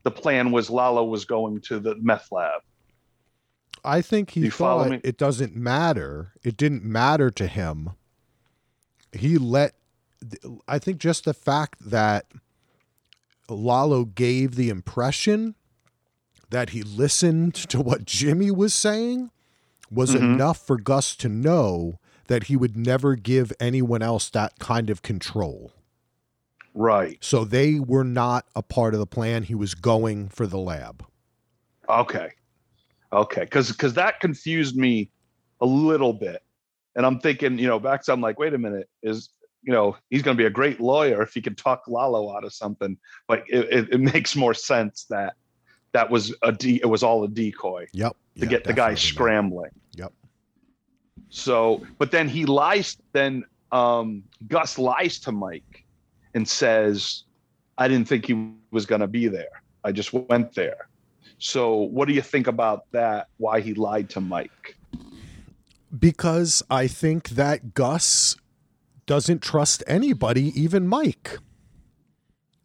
[0.04, 2.62] the plan was Lalo was going to the meth lab?
[3.84, 6.32] I think he thought it doesn't matter.
[6.42, 7.90] It didn't matter to him.
[9.12, 9.74] He let,
[10.66, 12.26] I think just the fact that
[13.48, 15.54] Lalo gave the impression
[16.50, 19.30] that he listened to what Jimmy was saying
[19.90, 20.34] was Mhm.
[20.34, 25.02] enough for Gus to know that he would never give anyone else that kind of
[25.02, 25.72] control.
[26.74, 27.18] Right.
[27.20, 29.44] So they were not a part of the plan.
[29.44, 31.04] He was going for the lab.
[31.88, 32.30] Okay.
[33.12, 33.40] Okay.
[33.40, 35.10] Because because that confused me
[35.60, 36.42] a little bit,
[36.94, 39.30] and I'm thinking, you know, back to I'm like, wait a minute, is
[39.62, 42.44] you know he's going to be a great lawyer if he can talk Lalo out
[42.44, 45.34] of something, but it, it, it makes more sense that
[45.92, 48.16] that was a de- it was all a decoy Yep.
[48.38, 49.70] to get the guy scrambling.
[49.94, 50.12] Yep.
[51.30, 52.96] So, but then he lies.
[53.12, 55.84] Then um, Gus lies to Mike
[56.34, 57.24] and says,
[57.76, 59.62] "I didn't think he was going to be there.
[59.84, 60.88] I just went there."
[61.38, 63.28] So, what do you think about that?
[63.36, 64.76] Why he lied to Mike?
[65.96, 68.36] Because I think that Gus
[69.08, 71.38] doesn't trust anybody, even Mike.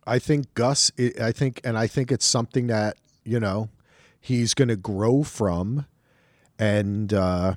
[0.06, 3.69] I think Gus, I think, and I think it's something that, you know,
[4.19, 5.86] he's going to grow from.
[6.60, 7.56] And uh,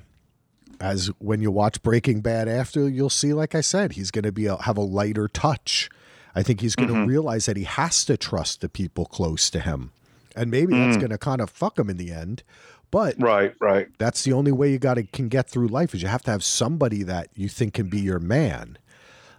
[0.79, 4.31] as when you watch Breaking Bad after, you'll see, like I said, he's going to
[4.31, 5.89] be a, have a lighter touch.
[6.33, 7.07] I think he's going to Mhm.
[7.07, 9.91] realize that he has to trust the people close to him.
[10.35, 11.01] And maybe that's Mm.
[11.01, 12.43] going to kind of fuck him in the end.
[12.89, 13.87] But Right, right.
[13.97, 16.31] that's the only way you got to can get through life is you have to
[16.31, 18.77] have somebody that you think can be your man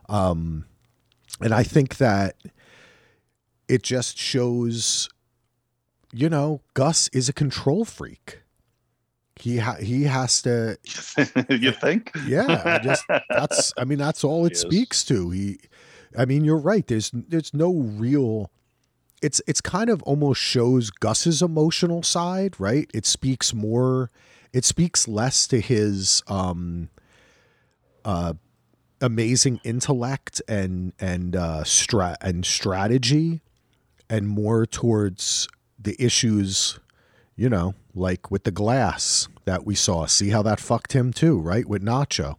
[0.09, 0.65] um
[1.41, 2.37] and i think that
[3.69, 5.09] it just shows
[6.13, 8.41] you know gus is a control freak
[9.37, 10.77] he ha- he has to
[11.49, 12.11] you think?
[12.27, 14.63] yeah I just that's i mean that's all it Yes.
[14.63, 15.59] speaks to he
[16.17, 18.51] i mean you're right there's there's no real
[19.23, 22.91] it's it's kind of almost shows gus's emotional side right?
[22.95, 24.11] It speaks more
[24.53, 26.89] it speaks less to his um
[28.05, 28.35] uh
[29.01, 33.41] amazing intellect and and uh strat and strategy
[34.11, 36.81] and more towards the issues
[37.37, 40.07] you know like with the glass that we saw.
[40.07, 41.67] See how that fucked him too right?
[41.67, 42.37] With nacho.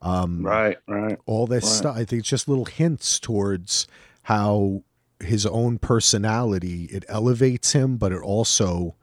[0.00, 1.18] Um right right.
[1.26, 1.72] all this right.
[1.72, 3.86] stuff i think it's just little hints towards
[4.24, 4.82] how
[5.22, 8.94] his own personality it elevates him but it also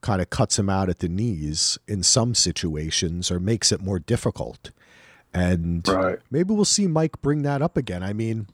[0.00, 3.98] kind of cuts him out at the knees in some situations or makes it more
[3.98, 4.70] difficult
[5.34, 6.18] and right.
[6.30, 8.02] maybe we'll see Mike bring that up again.
[8.02, 8.48] I mean,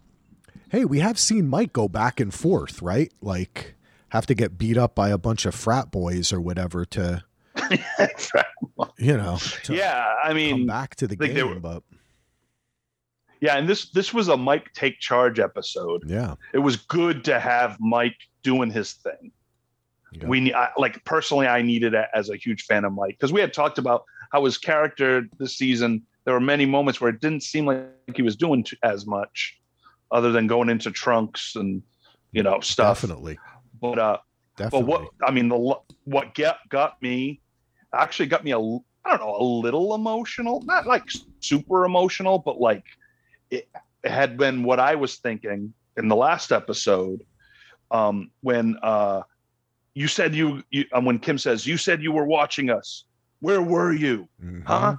[0.71, 3.13] hey, we have seen Mike go back and forth, right?
[3.21, 3.75] Like
[4.11, 7.25] have to get beat up by a bunch of frat boys or whatever to
[8.99, 9.39] you know.
[9.69, 11.83] yeah, I mean, back to the game, were, but
[13.45, 16.05] yeah, and this this was a Mike take charge episode.
[16.07, 19.33] Yeah, it was good to have Mike doing his thing.
[20.13, 20.27] Yeah.
[20.29, 23.43] We I, like personally, I needed it as a huge fan of Mike because we
[23.43, 27.43] had talked about how his character this season there were many moments where it didn't
[27.43, 29.61] seem like he was doing as much
[30.11, 31.83] other than going into trunks and
[32.33, 33.39] you know stuff definitely
[33.79, 34.17] but uh
[34.57, 34.87] definitely.
[34.87, 37.43] but what i mean the what get got me
[37.95, 41.05] actually got me a i don't know a little emotional not like
[41.41, 42.85] super emotional but like
[43.51, 43.69] it,
[44.05, 47.23] had been what i was thinking in the last episode
[47.91, 49.23] um when uh
[49.95, 53.05] you said you, you um, when kim says you said you were watching us
[53.41, 54.61] where were you mm-hmm.
[54.63, 54.97] huh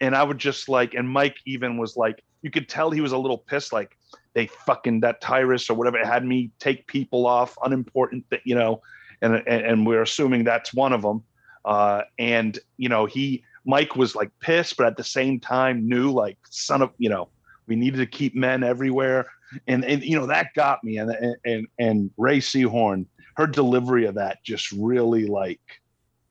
[0.00, 3.12] and I would just like, and Mike even was like, you could tell he was
[3.12, 3.96] a little pissed, like
[4.34, 8.54] they fucking that Tyrus or whatever it had me take people off, unimportant, that you
[8.54, 8.80] know,
[9.22, 11.22] and and, and we're assuming that's one of them.
[11.64, 16.12] Uh, and you know, he Mike was like pissed, but at the same time knew
[16.12, 17.28] like son of you know,
[17.68, 19.26] we needed to keep men everywhere,
[19.66, 24.16] and and you know that got me, and and and Rhea Seehorn, her delivery of
[24.16, 25.60] that just really like,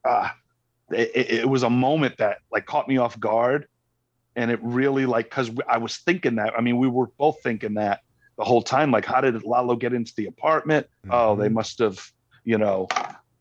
[0.06, 0.36] ah,
[0.92, 3.68] it, it, was a moment that like caught me off guard
[4.36, 7.74] and it really like because i was thinking that i mean we were both thinking
[7.74, 8.02] that
[8.38, 11.14] the whole time like how did lalo get into the apartment mm-hmm.
[11.14, 11.56] oh they mm-hmm.
[11.56, 12.00] must have
[12.46, 12.88] you know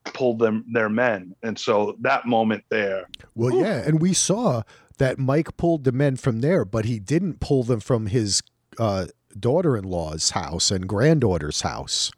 [0.05, 3.61] pulled them their men and so that moment there well whew.
[3.61, 4.63] yeah and we saw
[4.99, 8.43] that mike pulled the men from there but he didn't pull them from his
[8.79, 9.07] uh,
[9.39, 12.11] daughter-in-law's house and granddaughter's house.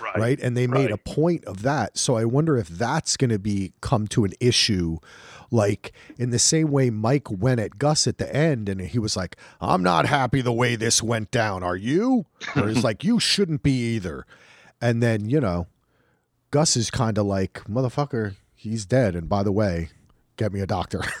[0.00, 0.40] Right, right?
[0.40, 0.92] and they made right.
[0.92, 1.98] a point of that.
[1.98, 4.96] So i wonder if that's going to be come to an issue
[5.50, 9.16] like in the same way mike went at gus at the end and he was
[9.16, 11.62] like i'm not happy the way this went down.
[11.62, 12.24] Are you?
[12.56, 14.26] Or he's like you shouldn't be either.
[14.80, 15.66] And then you know
[16.50, 19.14] gus is kind of like motherfucker he's dead.
[19.14, 19.90] And by the way
[20.40, 21.02] get me a doctor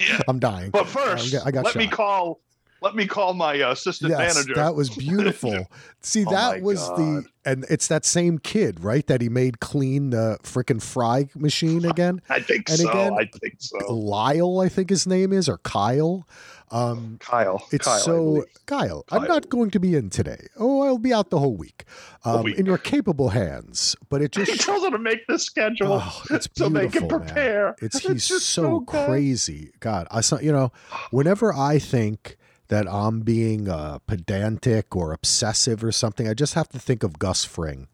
[0.00, 0.20] yeah.
[0.28, 1.78] i'm dying but first I got let shot.
[1.78, 2.40] me call
[2.84, 4.54] let me call my uh, assistant yes, manager.
[4.54, 5.66] That was beautiful.
[6.02, 6.98] See, oh that was God.
[6.98, 9.06] the and it's that same kid, right?
[9.06, 12.20] That he made clean the freaking fry machine again.
[12.28, 12.90] I think and so.
[12.90, 13.78] Again, I think so.
[13.90, 16.28] Lyle, I think his name is, or Kyle.
[16.70, 17.66] Um, Kyle.
[17.70, 20.48] It's Kyle, so Kyle, Kyle, I'm not going to be in today.
[20.58, 21.84] Oh, I'll be out the whole week.
[22.24, 22.58] Um, week.
[22.58, 23.94] In your capable hands.
[24.08, 27.06] But it just he tells them to make the schedule oh, it's so they can
[27.06, 27.66] prepare.
[27.66, 27.74] Man.
[27.82, 29.72] It's, it's he's so, so crazy.
[29.80, 30.72] God, I saw you know,
[31.10, 36.28] whenever I think that I'm being uh, pedantic or obsessive or something.
[36.28, 37.88] I just have to think of Gus Fring,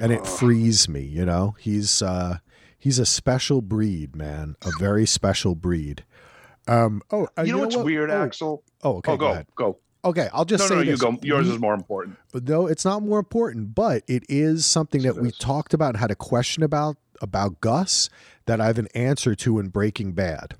[0.00, 1.02] and it frees me.
[1.02, 2.38] You know, he's uh,
[2.78, 6.04] he's a special breed, man, a very special breed.
[6.68, 7.84] Um, oh, uh, you, know, know what's what?
[7.84, 8.64] weird, oh, Axel?
[8.82, 9.12] Oh, okay.
[9.12, 9.44] Oh, go, go.
[9.54, 9.78] go.
[10.04, 11.02] Okay, I'll just no, say no, this.
[11.02, 11.18] you go.
[11.22, 12.16] Yours we, is more important.
[12.32, 16.10] No, it's not more important, but it is something that we talked about and had
[16.10, 18.08] a question about about Gus
[18.44, 20.54] that I have an answer to in Breaking Bad.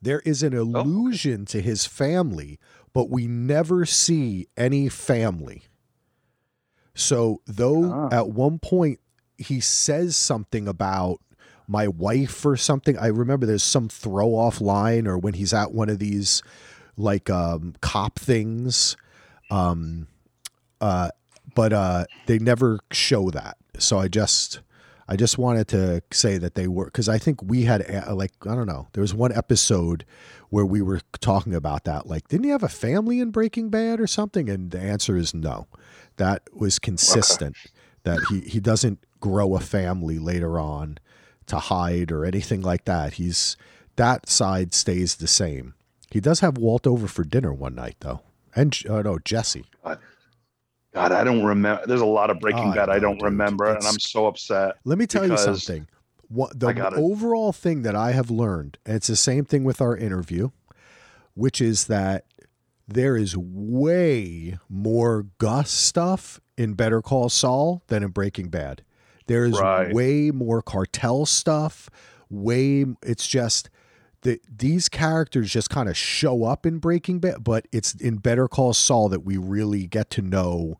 [0.00, 1.50] There is an allusion oh.
[1.52, 2.58] to his family,
[2.92, 5.64] but we never see any family.
[6.94, 8.08] So, though ah.
[8.10, 8.98] at one point
[9.38, 11.20] he says something about
[11.72, 15.72] my wife or something, I remember there's some throw off line or when he's at
[15.72, 16.42] one of these
[16.98, 18.94] like um, cop things.
[19.50, 20.06] Um,
[20.82, 21.08] uh,
[21.54, 23.56] but uh, they never show that.
[23.78, 24.60] So I just
[25.08, 27.82] I just wanted to say that they were because I think we had
[28.12, 28.88] like I don't know.
[28.92, 30.04] There was one episode
[30.50, 32.06] where we were talking about that.
[32.06, 34.50] Like, didn't he have a family in Breaking Bad or something?
[34.50, 35.66] And the answer is no.
[36.16, 37.56] That was consistent.
[37.56, 37.70] Okay.
[38.04, 40.98] That he he doesn't grow a family later on
[41.46, 43.14] to hide or anything like that.
[43.14, 43.56] He's
[43.96, 45.74] that side stays the same.
[46.10, 48.20] He does have Walt over for dinner one night though,
[48.54, 49.66] and uh, no Jesse.
[50.94, 51.82] God, I don't remember.
[51.86, 53.24] There's a lot of Breaking oh, Bad I, don't dude.
[53.24, 54.76] remember, it's, and I'm so upset.
[54.84, 55.88] Let me tell you something.
[56.28, 59.96] What, the overall thing that I have learned, and it's the same thing with our
[59.96, 60.50] interview,
[61.34, 62.24] which is that
[62.86, 68.82] there is way more Gus stuff in Better Call Saul than in Breaking Bad.
[69.26, 69.92] There's right.
[69.92, 71.88] way more cartel stuff.
[72.30, 73.68] Way, it's just
[74.22, 78.48] that these characters just kind of show up in Breaking Bad, but it's in Better
[78.48, 80.78] Call Saul that we really get to know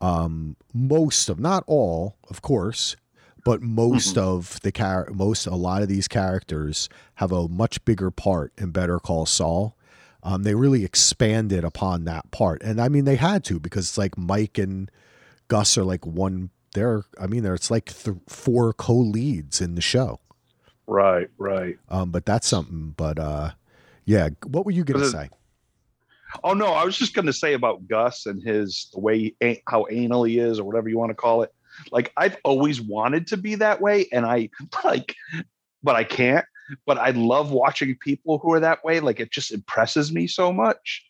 [0.00, 2.96] um, most of, not all, of course,
[3.44, 4.28] but most mm-hmm.
[4.28, 8.70] of the char- most a lot of these characters have a much bigger part in
[8.70, 9.76] Better Call Saul.
[10.24, 13.98] Um, they really expanded upon that part, and I mean they had to because it's
[13.98, 14.90] like Mike and
[15.48, 16.50] Gus are like one.
[16.74, 20.20] They're I mean there's like th- four co-leads in the show.
[20.86, 21.78] Right, right.
[21.88, 22.94] Um, but that's something.
[22.96, 23.50] But uh,
[24.04, 25.30] yeah, what were you gonna say?
[26.42, 29.34] Oh no, I was just gonna say about Gus and his the way
[29.68, 31.52] how anal he is, or whatever you want to call it.
[31.90, 34.50] Like I've always wanted to be that way, and I
[34.84, 35.14] like,
[35.82, 36.46] but I can't.
[36.86, 39.00] But I love watching people who are that way.
[39.00, 41.04] Like it just impresses me so much.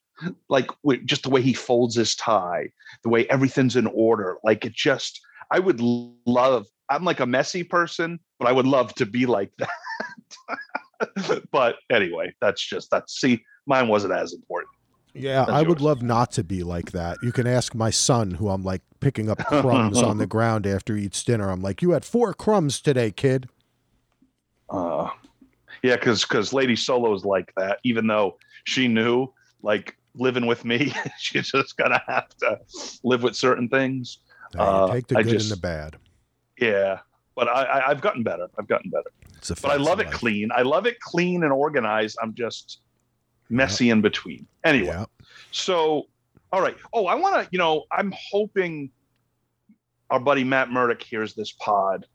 [0.48, 0.70] Like
[1.04, 2.70] just the way he folds his tie,
[3.02, 4.38] the way everything's in order.
[4.44, 5.20] Like it just,
[5.53, 6.66] I would love.
[6.88, 11.42] I'm like a messy person, but I would love to be like that.
[11.53, 14.70] but anyway, that's just that's see, mine wasn't as important.
[15.14, 17.18] Yeah, I would love not to be like that.
[17.22, 20.96] You can ask my son, who I'm like picking up crumbs on the ground after
[20.96, 21.50] he eats dinner.
[21.50, 23.46] I'm like, you had four crumbs today, kid.
[24.70, 25.11] Uh,
[25.82, 27.78] yeah, because because Lady Solo's like that.
[27.84, 29.28] Even though she knew,
[29.62, 32.59] like living with me, she's just gonna have to
[33.05, 34.18] live with certain things.
[34.59, 35.96] Uh, take the good just, and the bad.
[36.59, 37.00] Yeah,
[37.34, 38.48] but I, I have gotten better.
[38.59, 39.11] I've gotten better.
[39.62, 40.14] but I love it life.
[40.14, 40.50] clean.
[40.55, 42.18] I love it clean and organized.
[42.22, 42.80] I'm just
[43.48, 44.46] messy in between.
[44.64, 45.05] Anyway,
[45.50, 46.07] so
[46.53, 46.76] all right.
[46.92, 47.48] Oh, I want to.
[47.50, 48.90] You know, I'm hoping
[50.11, 52.07] our buddy Matt Murdock hears this pod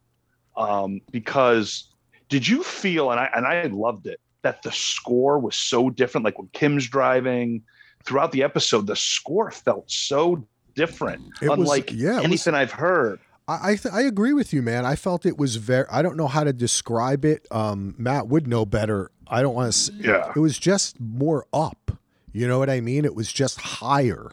[0.56, 1.90] um, because
[2.30, 6.26] did you feel and I and I loved it that the score was so different?
[6.26, 7.64] Like when Kim's driving
[8.06, 10.48] throughout the episode, the score felt so
[10.78, 13.20] different, it unlike was, yeah, anything was, I've heard.
[13.50, 14.86] I th- I agree with you, man.
[14.86, 15.86] I felt it was very.
[15.90, 17.48] I don't know how to describe it.
[17.50, 19.10] Um, Matt would know better.
[19.26, 19.94] I don't want to.
[19.94, 20.34] Yeah.
[20.36, 21.98] It was just more up.
[22.34, 23.06] You know what I mean?
[23.06, 24.32] It was just higher.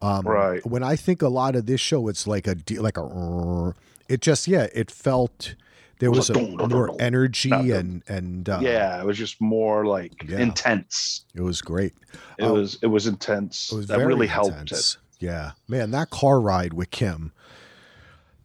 [0.00, 0.64] Um, right.
[0.66, 3.74] When I think a lot of this show, it's like a like a.
[4.08, 4.66] It just yeah.
[4.74, 5.54] It felt
[6.00, 9.00] there was, was a, a more energy and and uh, yeah.
[9.00, 10.40] It was just more like yeah.
[10.40, 11.26] intense.
[11.32, 11.94] It was great.
[12.38, 13.70] It um, was it was intense.
[13.70, 14.48] It was that really intense.
[14.48, 14.96] helped it.
[15.22, 17.32] Yeah, man, that car ride with Kim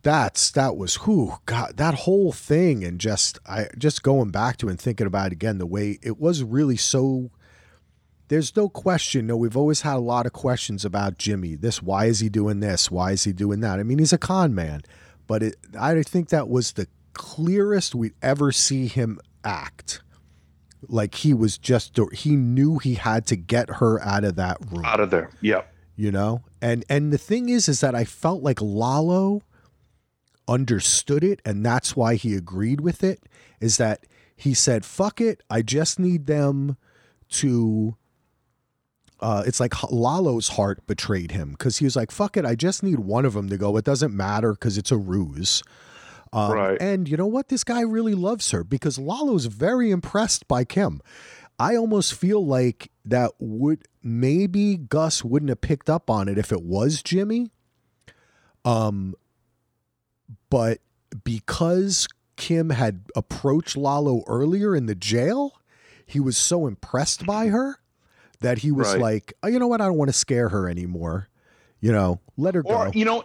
[0.08, 4.70] that's that was who God that whole thing and just I just going back to
[4.70, 7.30] and thinking about it again the way it was really so
[8.30, 9.28] there's no question.
[9.28, 11.56] No we've always had a lot of questions about Jimmy.
[11.56, 12.90] This why is he doing this?
[12.90, 13.80] Why is he doing that?
[13.80, 14.82] I mean he's a con man
[15.28, 20.02] but it, I think that was the clearest we'd ever see him act.
[20.88, 24.86] Like he was just he knew he had to get her out of that room.
[24.86, 25.32] Out of there.
[25.42, 29.42] Yep you know and and the thing is is that I felt like Lalo
[30.48, 33.24] understood it and that's why he agreed with it
[33.60, 36.78] is that he said fuck it i just need them
[37.28, 37.98] to
[39.20, 42.84] uh, it's like Lalo's heart betrayed him because he was like, "Fuck it, I just
[42.84, 43.76] need one of them to go.
[43.78, 45.64] It doesn't matter because it's a ruse."
[46.34, 46.78] Um, right.
[46.80, 47.48] And you know what?
[47.48, 51.02] This guy really loves her because Lalo's very impressed by Kim.
[51.60, 56.52] I almost feel like that would maybe Gus wouldn't have picked up on it if
[56.52, 57.52] it was Jimmy.
[58.64, 59.16] Um,
[60.50, 60.80] but
[61.24, 65.60] because Kim had approached Lalo earlier in the jail,
[66.06, 67.80] he was so impressed by her
[68.42, 69.02] that he was right.
[69.02, 69.82] like, oh, you know what?
[69.82, 71.28] I don't want to scare her anymore.
[71.80, 72.92] You know, let her or, go.
[72.94, 73.24] You know,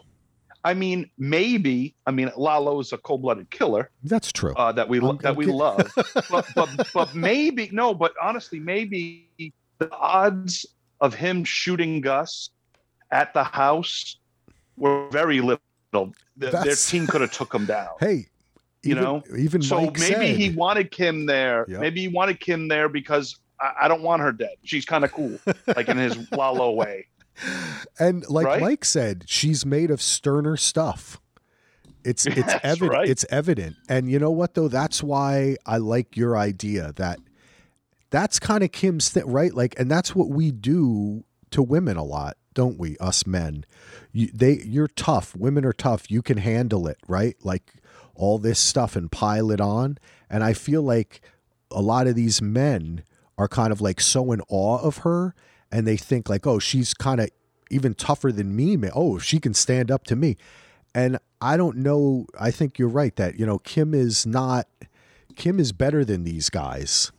[0.65, 1.95] I mean, maybe.
[2.07, 3.91] I mean, Lalo is a cold-blooded killer.
[4.05, 4.55] That's true.
[4.55, 5.91] Uh, that we lo- that we love.
[6.31, 7.95] but, but but maybe no.
[7.95, 9.29] But honestly, maybe
[9.79, 10.67] the odds
[11.01, 12.51] of him shooting Gus
[13.11, 14.19] at the house
[14.77, 15.61] were very little
[16.37, 17.91] their team could have took him down.
[18.01, 18.27] Hey,
[18.83, 21.67] you even, know, even so Mike maybe said, he wanted Kim there.
[21.69, 21.81] Yep.
[21.81, 24.57] Maybe he wanted Kim there because I, I don't want her dead.
[24.65, 25.39] She's kind of cool,
[25.77, 27.07] like in his Lalo way.
[27.99, 28.61] And like right?
[28.61, 31.21] Mike said, she's made of sterner stuff.
[32.05, 32.93] It's it's evident.
[32.93, 33.09] Right.
[33.09, 33.77] It's evident.
[33.89, 34.69] And you know what though?
[34.69, 37.21] That's why I like your idea that
[38.11, 39.55] that's kind of Kim's thing, right?
[39.55, 42.97] Like, and that's what we do to women a lot, don't we?
[42.99, 43.65] Us men
[44.13, 45.35] you, they you're tough.
[45.35, 46.11] Women are tough.
[46.11, 47.37] You can handle it, right?
[47.43, 47.73] Like
[48.15, 49.99] all this stuff and pile it on.
[50.31, 51.23] And I feel like
[51.71, 53.03] a lot of these men
[53.39, 55.35] are kind of like so in awe of her
[55.73, 57.31] and they think like, oh, she's kind of
[57.71, 58.79] even tougher than me.
[58.95, 60.37] Oh, she can stand up to me.
[60.95, 62.27] And I don't know.
[62.39, 64.69] I think you're right that, you know, Kim is not,
[65.35, 67.11] Kim is better than these guys.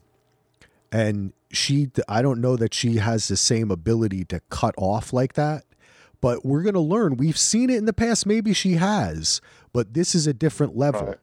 [0.91, 5.33] And she, I don't know that she has the same ability to cut off like
[5.33, 5.65] that
[6.23, 7.17] but we're going to learn.
[7.17, 8.25] We've seen it in the past.
[8.25, 9.41] Maybe she has,
[9.73, 11.17] but this is a different level, right?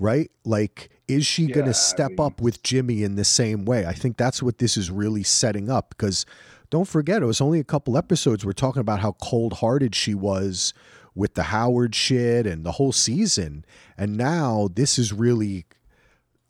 [0.00, 0.30] right?
[0.44, 3.64] Like, is she yeah, going to step I mean, up with Jimmy in the same
[3.64, 3.86] way?
[3.86, 6.26] I think that's what this is really setting up because
[6.70, 8.44] don't forget, it was only a couple episodes.
[8.46, 10.72] We're talking about how cold hearted she was
[11.14, 13.64] with the Howard shit and the whole season.
[13.98, 15.66] And now this is really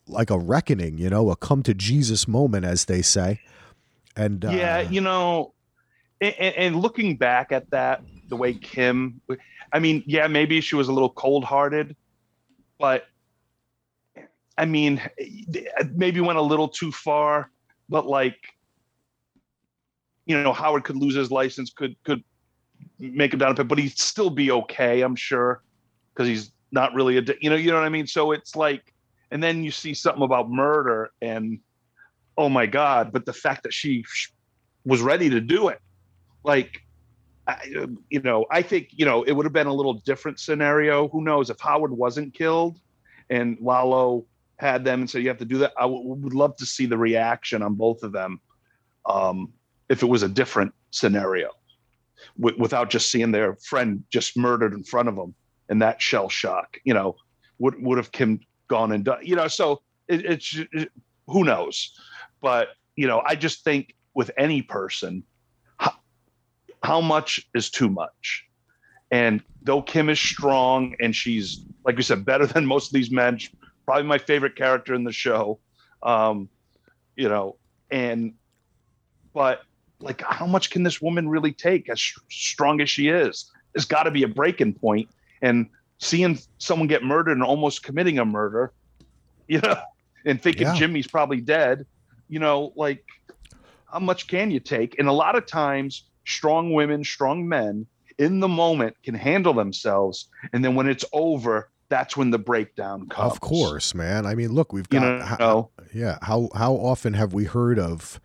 [0.07, 3.41] like a reckoning, you know, a come to Jesus moment, as they say.
[4.14, 5.55] And uh, yeah, you know,
[6.21, 9.21] and, and looking back at that, the way Kim,
[9.73, 11.97] I mean, yeah, maybe she was a little cold hearted,
[12.79, 13.07] but
[14.59, 15.01] I mean,
[15.95, 17.51] maybe went a little too far,
[17.89, 18.37] but like,
[20.31, 22.22] you know, Howard could lose his license, could could
[22.99, 25.62] make him down a bit, but he'd still be okay, I'm sure,
[26.12, 28.07] because he's not really a, you know, you know what I mean.
[28.07, 28.95] So it's like,
[29.31, 31.59] and then you see something about murder, and
[32.39, 33.12] oh my god!
[33.12, 34.05] But the fact that she
[34.85, 35.81] was ready to do it,
[36.45, 36.81] like,
[37.47, 41.09] I, you know, I think you know it would have been a little different scenario.
[41.09, 42.78] Who knows if Howard wasn't killed,
[43.28, 44.24] and Lalo
[44.59, 45.72] had them and said you have to do that.
[45.78, 48.41] I w- would love to see the reaction on both of them.
[49.07, 49.53] Um,
[49.91, 51.51] if it was a different scenario
[52.41, 55.34] w- without just seeing their friend just murdered in front of them
[55.68, 57.16] and that shell shock, you know,
[57.59, 60.91] would, would have Kim gone and done, you know, so it, it's it,
[61.26, 61.93] who knows,
[62.41, 65.24] but you know, I just think with any person,
[65.78, 65.93] how,
[66.82, 68.47] how much is too much?
[69.11, 73.11] And though Kim is strong and she's, like you said, better than most of these
[73.11, 73.38] men,
[73.84, 75.59] probably my favorite character in the show.
[76.03, 76.49] Um,
[77.16, 77.57] you know,
[77.91, 78.34] and
[79.34, 79.62] but
[80.01, 83.51] like how much can this woman really take as strong as she is?
[83.75, 85.09] There's got to be a breaking point
[85.43, 88.73] and seeing someone get murdered and almost committing a murder
[89.49, 89.77] you know
[90.25, 90.75] and thinking yeah.
[90.75, 91.85] jimmy's probably dead
[92.29, 93.05] you know like
[93.93, 94.99] how much can you take?
[94.99, 97.87] And a lot of times strong women strong men
[98.19, 103.09] in the moment can handle themselves and then when it's over that's when the breakdown
[103.09, 103.33] comes.
[103.33, 104.27] of course man.
[104.27, 107.79] I mean look we've got you know, how, yeah how how often have we heard
[107.79, 108.21] of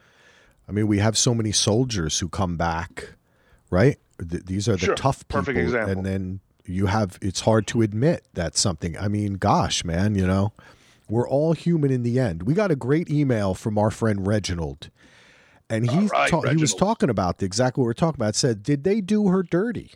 [0.68, 3.14] I mean, we have so many soldiers who come back,
[3.70, 3.98] right?
[4.30, 4.96] Th- these are the sure.
[4.96, 5.92] tough people, Perfect example.
[5.92, 7.20] and then you have.
[7.22, 8.98] It's hard to admit that something.
[8.98, 10.54] I mean, gosh, man, you know,
[11.10, 12.44] we're all human in the end.
[12.44, 14.90] We got a great email from our friend Reginald,
[15.70, 18.30] and he right, ta- he was talking about the, exactly what we're talking about.
[18.30, 19.92] It said, did they do her dirty?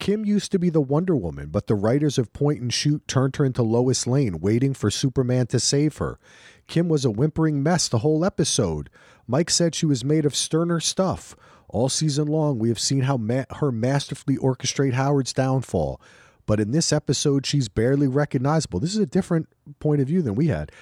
[0.00, 3.36] Kim used to be the Wonder Woman, but the writers of Point and Shoot turned
[3.36, 6.18] her into Lois Lane, waiting for Superman to save her.
[6.66, 8.88] Kim was a whimpering mess the whole episode.
[9.26, 11.36] Mike said she was made of sterner stuff.
[11.68, 16.00] All season long, we have seen how ma- her masterfully orchestrate Howard's downfall.
[16.46, 18.80] But in this episode, she's barely recognizable.
[18.80, 19.48] This is a different
[19.80, 20.72] point of view than we had.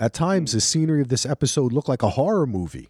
[0.00, 2.88] At times, the scenery of this episode looked like a horror movie.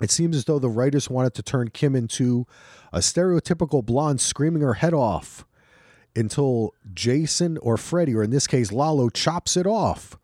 [0.00, 2.46] It seems as though the writers wanted to turn Kim into
[2.92, 5.44] a stereotypical blonde screaming her head off
[6.16, 10.18] until Jason or Freddy, or in this case, Lalo, chops it off.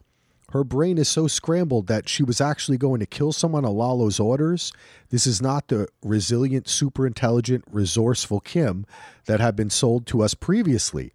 [0.52, 4.18] Her brain is so scrambled that she was actually going to kill someone on Lalo's
[4.18, 4.72] orders.
[5.10, 8.86] This is not the resilient, super intelligent, resourceful Kim
[9.26, 11.12] that had been sold to us previously.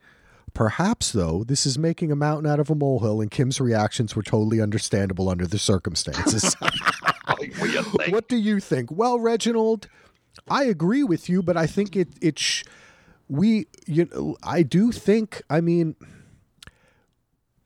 [0.53, 4.21] Perhaps, though, this is making a mountain out of a molehill, and Kim's reactions were
[4.21, 6.55] totally understandable under the circumstances.
[8.09, 8.91] what do you think?
[8.91, 9.87] Well, Reginald,
[10.47, 12.63] I agree with you, but I think it it sh-
[13.27, 15.95] we you know, I do think I mean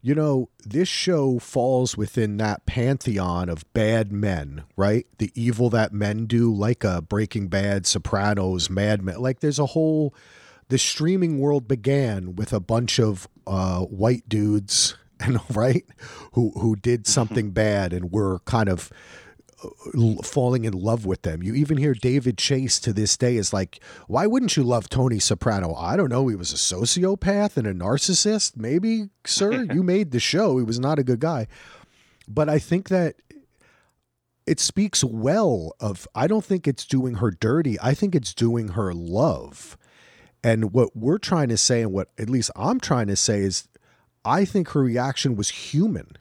[0.07, 5.05] you know, this show falls within that pantheon of bad men, right?
[5.17, 9.19] The evil that men do, like a Breaking Bad, Sopranos, Mad Men.
[9.19, 10.15] Like there's a whole.
[10.69, 15.85] The streaming world began with a bunch of uh, white dudes, and right,
[16.33, 17.11] who who did mm-hmm.
[17.11, 18.89] something bad and were kind of
[20.23, 21.41] falling in love with them.
[21.41, 25.19] You even hear David Chase to this day is like, why wouldn't you love Tony
[25.19, 25.73] Soprano?
[25.73, 26.27] I don't know.
[26.27, 28.55] He was a sociopath and a narcissist.
[28.55, 30.57] Maybe, sir, you made the show.
[30.57, 31.47] He was not a good guy.
[32.27, 33.15] But I think that
[34.45, 37.77] it speaks well of, I don't think it's doing her dirty.
[37.81, 39.77] I think it's doing her love.
[40.43, 43.67] And what we're trying to say, and what at least I'm trying to say, is
[44.23, 46.11] I think her reaction was human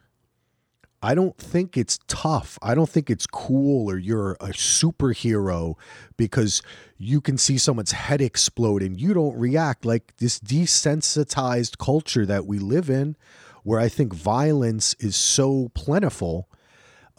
[1.01, 2.57] I don't think it's tough.
[2.61, 5.75] I don't think it's cool or you're a superhero
[6.17, 6.63] because
[6.97, 12.47] you can see someone's head explode and you don't react like this desensitized culture that
[12.47, 13.15] we live in
[13.63, 16.49] where I think violence is so plentiful.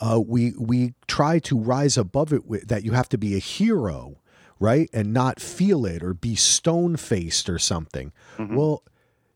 [0.00, 3.38] Uh, we we try to rise above it with, that you have to be a
[3.38, 4.16] hero,
[4.58, 4.88] right?
[4.92, 8.12] And not feel it or be stone faced or something.
[8.38, 8.56] Mm-hmm.
[8.56, 8.82] Well,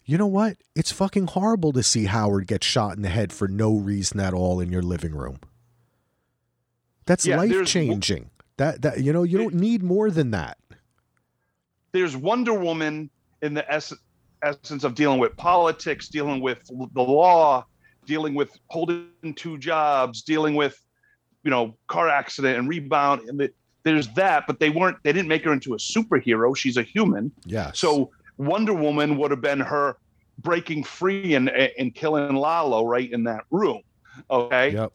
[0.05, 0.57] you know what?
[0.75, 4.35] It's fucking horrible to see Howard get shot in the head for no reason at
[4.35, 5.39] all in your living room.
[7.07, 8.31] That's yeah, life changing.
[8.57, 10.59] That that you know, you don't need more than that.
[11.93, 13.11] There's Wonder Woman
[13.43, 13.93] in the S
[14.43, 17.65] essence of dealing with politics, dealing with the law,
[18.07, 20.83] dealing with holding two jobs, dealing with
[21.43, 23.51] you know car accident and rebound and the,
[23.83, 27.33] there's that but they weren't they didn't make her into a superhero she's a human
[27.45, 28.11] yeah so
[28.43, 29.97] wonder woman would have been her
[30.39, 33.83] breaking free and and killing lalo right in that room
[34.31, 34.93] okay yep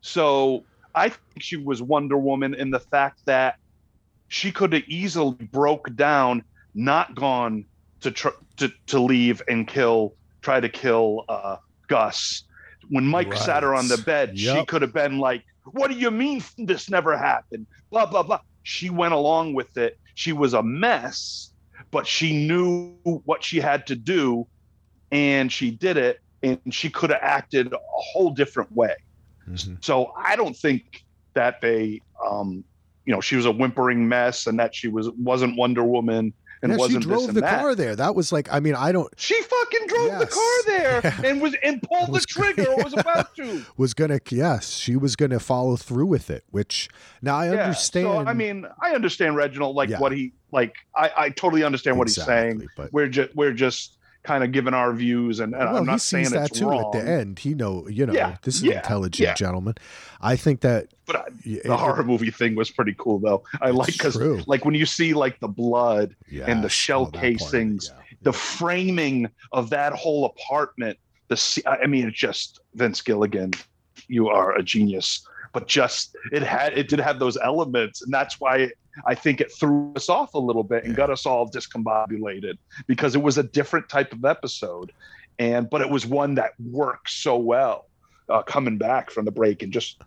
[0.00, 3.56] so i think she was wonder woman in the fact that
[4.28, 6.42] she could have easily broke down
[6.74, 7.64] not gone
[8.00, 11.56] to tr- to to leave and kill try to kill uh
[11.88, 12.44] gus
[12.90, 13.38] when Mike right.
[13.38, 14.56] sat her on the bed, yep.
[14.56, 17.66] she could have been like, What do you mean this never happened?
[17.90, 18.40] Blah, blah, blah.
[18.62, 19.98] She went along with it.
[20.14, 21.49] She was a mess,
[21.90, 24.46] but she knew what she had to do
[25.10, 26.20] and she did it.
[26.42, 28.94] And she could have acted a whole different way.
[29.46, 29.74] Mm-hmm.
[29.80, 32.64] So I don't think that they, um,
[33.04, 36.32] you know, she was a whimpering mess and that she was wasn't Wonder Woman
[36.62, 37.60] and yeah, wasn't she drove the that.
[37.60, 37.96] car there.
[37.96, 39.12] That was like, I mean, I don't.
[39.16, 40.20] She fucking drove yes.
[40.20, 41.30] the car there yeah.
[41.30, 42.70] and was and pulled was, the trigger.
[42.70, 43.64] or was about to.
[43.76, 46.44] Was gonna yes, she was gonna follow through with it.
[46.50, 46.88] Which
[47.22, 48.06] now I yeah, understand.
[48.06, 50.74] So I mean, I understand Reginald like what he like.
[50.94, 52.68] I I totally understand what exactly, he's saying.
[52.76, 56.00] But we're just we're just kind of giving our views and, and well, I'm not
[56.00, 56.94] saying that too wrong.
[56.94, 57.38] at the end.
[57.38, 59.34] He know, you know, yeah, this is yeah, intelligent yeah.
[59.34, 59.74] gentleman.
[60.20, 63.42] I think that but I, the it, horror movie thing was pretty cool though.
[63.62, 64.16] I like cuz
[64.46, 67.90] like when you see like the blood and the oh, shell casings,
[68.22, 70.98] the framing of that whole apartment,
[71.28, 73.52] the I mean it's just Vince Gilligan,
[74.06, 75.26] you are a genius.
[75.52, 78.70] But just it had it did have those elements and that's why
[79.06, 80.96] I think it threw us off a little bit and yeah.
[80.96, 84.92] got us all discombobulated because it was a different type of episode,
[85.38, 87.86] and but it was one that worked so well
[88.28, 90.02] uh, coming back from the break and just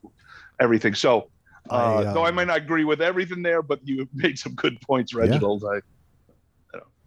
[0.59, 0.93] everything.
[0.95, 1.29] So,
[1.69, 4.53] uh, I, uh, though I might not agree with everything there, but you made some
[4.53, 5.63] good points, Reginald.
[5.63, 5.79] Yeah.
[5.79, 5.79] I,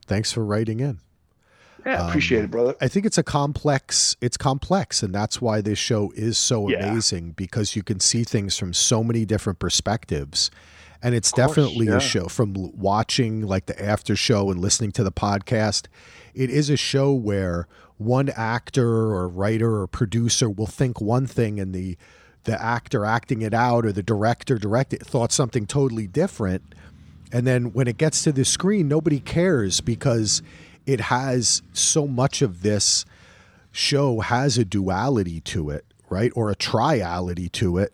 [0.06, 1.00] Thanks for writing in.
[1.84, 2.74] Yeah, appreciate um, it, brother.
[2.80, 4.16] I think it's a complex.
[4.20, 6.84] It's complex, and that's why this show is so yeah.
[6.90, 10.50] amazing because you can see things from so many different perspectives
[11.02, 11.96] and it's course, definitely yeah.
[11.96, 15.86] a show from watching like the after show and listening to the podcast.
[16.34, 17.66] It is a show where
[17.98, 21.96] one actor or writer or producer will think one thing and the
[22.44, 26.74] the actor acting it out or the director directed thought something totally different.
[27.32, 30.42] And then when it gets to the screen nobody cares because
[30.86, 33.04] it has so much of this
[33.72, 36.32] show has a duality to it right?
[36.34, 37.92] Or a triality to it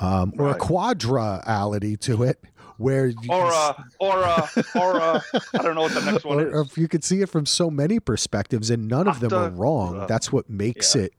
[0.00, 0.56] um, or right.
[0.56, 2.42] a quadrality to it
[2.78, 5.22] where or a, or a, or a,
[5.52, 6.70] I don't know what the next one or, is.
[6.70, 10.00] If you could see it from so many perspectives and none of them are wrong.
[10.00, 11.02] Uh, That's what makes yeah.
[11.02, 11.12] it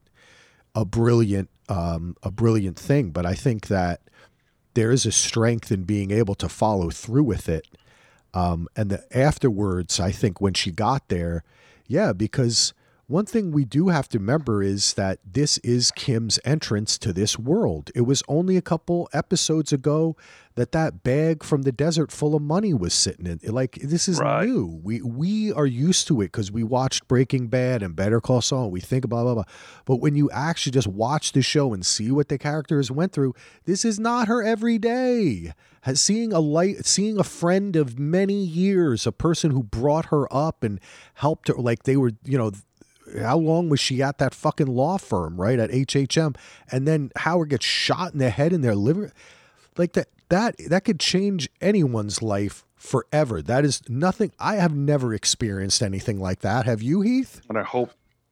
[0.73, 3.11] a brilliant um, a brilliant thing.
[3.11, 4.01] But I think that
[4.73, 7.67] there is a strength in being able to follow through with it.
[8.34, 11.43] Um, and the afterwards, I think when she got there,
[11.88, 12.73] yeah, because
[13.12, 17.38] one thing we do have to remember is that this is Kim's entrance to this
[17.38, 17.91] world.
[17.93, 20.16] It was only a couple episodes ago
[20.55, 23.39] that that bag from the desert full of money was sitting in.
[23.43, 24.47] Like this is right.
[24.47, 24.80] new.
[24.82, 28.64] We we are used to it because we watched Breaking Bad and Better Call Saul.
[28.64, 29.43] And we think blah blah blah.
[29.86, 33.34] But when you actually just watch the show and see what the characters went through,
[33.66, 35.51] this is not her every day.
[35.95, 40.64] Seeing a light, seeing a friend of many years, a person who brought her up
[40.64, 40.80] and
[41.16, 42.51] helped her, like they were, you know
[43.20, 45.59] how long was she at that fucking law firm, right?
[45.59, 46.36] At HHM.
[46.72, 49.12] And then Howard gets shot in the head in their liver.
[49.78, 53.41] Like that that that could change anyone's life forever.
[53.41, 56.66] That is nothing I have never experienced anything like that.
[56.66, 57.41] Have you, Heath?
[57.49, 57.91] And I hope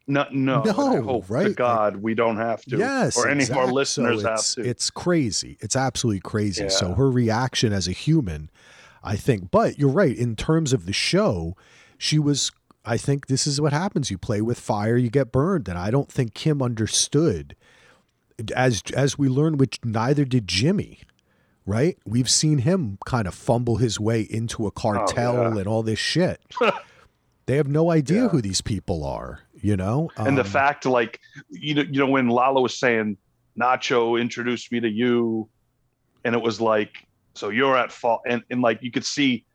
[0.10, 1.44] no, no, no I hope right?
[1.44, 2.78] to God we don't have to.
[2.78, 3.62] Yes, or any exactly.
[3.62, 4.62] of our listeners so have to.
[4.68, 5.58] It's crazy.
[5.62, 6.64] It's absolutely crazy.
[6.64, 6.70] Yeah.
[6.70, 8.50] So her reaction as a human,
[9.04, 9.52] I think.
[9.52, 10.18] But you're right.
[10.18, 11.56] In terms of the show,
[12.00, 12.52] she was
[12.90, 14.10] I think this is what happens.
[14.10, 15.70] You play with fire, you get burned.
[15.70, 17.56] And I don't think Kim understood
[18.56, 21.02] as as we learned, which neither did Jimmy.
[21.68, 22.00] Right?
[22.04, 25.60] We've seen him kind of fumble his way into a cartel oh, yeah.
[25.60, 26.42] and all this shit.
[27.46, 28.30] they have no idea yeah.
[28.30, 30.10] who these people are, you know?
[30.18, 31.20] And um, the fact like
[31.52, 33.18] you know, you know, when Lalo was saying
[33.56, 35.48] Nacho introduced me to you,
[36.26, 39.46] and it was like, so you're at fault and, and like you could see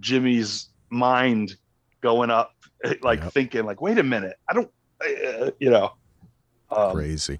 [0.00, 1.54] Jimmy's mind
[2.00, 2.55] going up,
[3.02, 3.32] like yep.
[3.32, 4.70] thinking, like, wait a minute, I don't,
[5.02, 5.92] uh, you know,
[6.70, 7.38] um, crazy.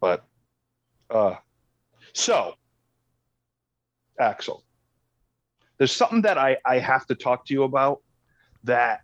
[0.00, 0.24] But,
[1.10, 1.34] uh,
[2.12, 2.54] so,
[4.18, 4.64] Axel,
[5.78, 8.00] there's something that I I have to talk to you about
[8.64, 9.00] that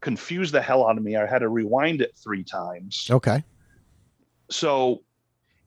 [0.00, 1.16] confused the hell out of me.
[1.16, 3.08] I had to rewind it three times.
[3.10, 3.42] Okay.
[4.50, 5.02] So,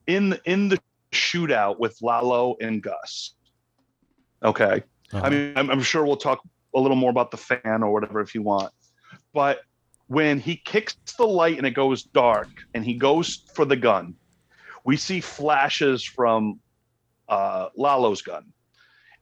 [0.06, 0.78] in in the
[1.12, 3.34] shootout with Lalo and Gus.
[4.42, 4.82] Okay.
[5.12, 5.26] Uh-huh.
[5.26, 6.40] I mean, I'm, I'm, sure we'll talk
[6.74, 8.72] a little more about the fan or whatever if you want.
[9.32, 9.60] But
[10.08, 14.14] when he kicks the light and it goes dark and he goes for the gun,
[14.84, 16.58] we see flashes from
[17.28, 18.52] uh, Lalo's gun.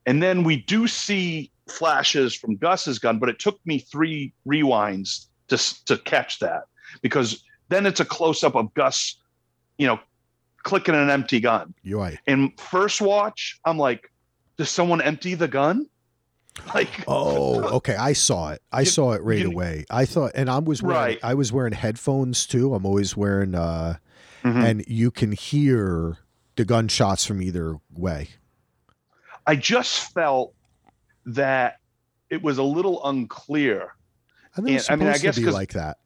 [0.07, 5.27] And then we do see flashes from Gus's gun, but it took me three rewinds
[5.49, 6.63] to, to catch that
[7.03, 9.17] because then it's a close up of Gus,
[9.77, 10.01] you know,
[10.63, 11.75] clicking an empty gun.
[11.83, 12.19] You're right.
[12.27, 14.11] In first watch, I'm like,
[14.57, 15.87] does someone empty the gun?
[16.75, 17.97] Like, oh, okay.
[17.97, 18.63] I saw it.
[18.71, 19.87] I you, saw it right you, away.
[19.91, 21.19] I thought, and I was wearing, right.
[21.23, 22.75] I was wearing headphones too.
[22.75, 23.97] I'm always wearing, uh,
[24.45, 24.61] mm-hmm.
[24.61, 26.19] and you can hear
[26.57, 28.29] the gunshots from either way.
[29.47, 30.55] I just felt
[31.25, 31.79] that
[32.29, 33.95] it was a little unclear.
[34.57, 35.99] I supposed I mean, I guess to be like that.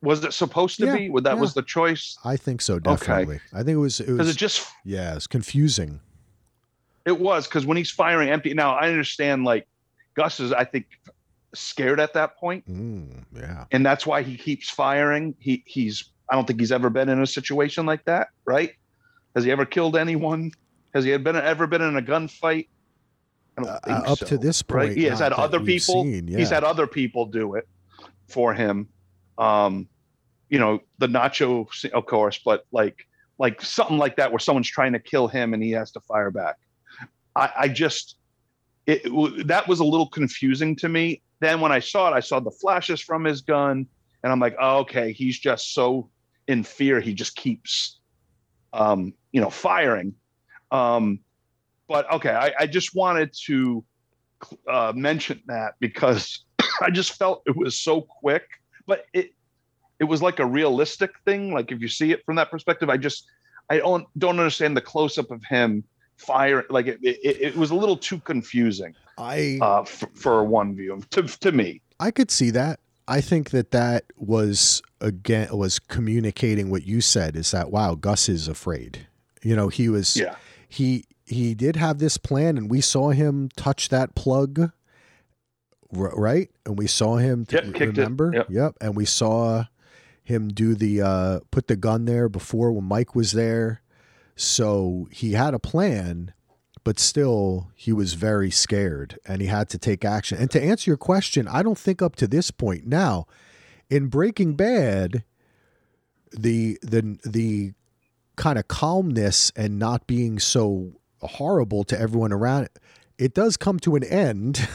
[0.00, 1.10] Was it supposed to yeah, be?
[1.10, 1.40] Well, that yeah.
[1.40, 2.16] was the choice.
[2.24, 2.78] I think so.
[2.78, 3.36] Definitely.
[3.36, 3.44] Okay.
[3.52, 4.00] I think it was.
[4.00, 4.28] It was.
[4.28, 4.66] It just.
[4.84, 6.00] Yeah, it's confusing.
[7.08, 8.52] It was because when he's firing empty.
[8.52, 9.44] Now I understand.
[9.44, 9.66] Like
[10.14, 10.86] Gus is, I think,
[11.54, 12.68] scared at that point.
[12.68, 13.64] Mm, yeah.
[13.72, 15.34] And that's why he keeps firing.
[15.38, 16.04] He he's.
[16.30, 18.28] I don't think he's ever been in a situation like that.
[18.44, 18.72] Right?
[19.34, 20.52] Has he ever killed anyone?
[20.92, 22.68] Has he been ever been in a gunfight?
[23.56, 24.96] Uh, up so, to this point, right?
[24.96, 26.04] he has had other people.
[26.04, 26.36] Seen, yeah.
[26.36, 27.66] He's had other people do it
[28.28, 28.86] for him.
[29.38, 29.88] Um,
[30.50, 33.06] you know, the nacho, of course, but like
[33.38, 36.30] like something like that where someone's trying to kill him and he has to fire
[36.30, 36.56] back.
[37.38, 38.16] I, I just
[38.86, 39.02] it,
[39.46, 41.22] that was a little confusing to me.
[41.40, 43.86] Then when I saw it, I saw the flashes from his gun,
[44.22, 46.10] and I'm like, oh, okay, he's just so
[46.48, 48.00] in fear, he just keeps,
[48.72, 50.14] um, you know, firing.
[50.70, 51.20] Um,
[51.86, 53.84] but okay, I, I just wanted to
[54.66, 56.44] uh, mention that because
[56.80, 58.44] I just felt it was so quick,
[58.86, 59.32] but it
[60.00, 61.52] it was like a realistic thing.
[61.52, 63.26] Like if you see it from that perspective, I just
[63.68, 65.84] I don't don't understand the close up of him
[66.18, 66.64] fire.
[66.68, 68.94] Like it, it, it was a little too confusing.
[69.16, 71.80] I uh, for, for one view to to me.
[71.98, 72.80] I could see that.
[73.08, 78.28] I think that that was again was communicating what you said is that wow Gus
[78.28, 79.06] is afraid.
[79.42, 80.36] You know he was yeah
[80.68, 84.70] he he did have this plan, and we saw him touch that plug,
[85.90, 86.50] right?
[86.64, 87.46] And we saw him.
[87.50, 88.32] Yep, remember?
[88.34, 88.46] Yep.
[88.50, 88.74] yep.
[88.80, 89.64] And we saw
[90.24, 93.82] him do the uh, put the gun there before when Mike was there.
[94.40, 96.32] So he had a plan,
[96.84, 100.38] but still he was very scared and he had to take action.
[100.38, 103.26] And to answer your question, I don't think up to this point now
[103.90, 105.24] in Breaking Bad,
[106.30, 107.72] the the the
[108.36, 112.68] kind of calmness and not being so horrible to everyone around
[113.18, 114.66] it does come to an end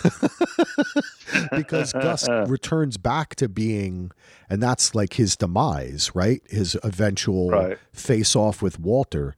[1.56, 4.12] because Gus returns back to being,
[4.50, 6.42] and that's like his demise, right?
[6.50, 7.78] His eventual right.
[7.94, 9.36] face off with Walter.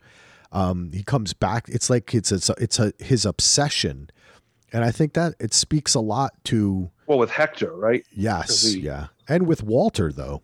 [0.56, 1.68] Um, he comes back.
[1.68, 4.10] It's like it's a, it's a his obsession,
[4.72, 6.90] and I think that it speaks a lot to.
[7.08, 8.06] Well, with Hector, right?
[8.12, 10.42] Yes, he, yeah, and with Walter though.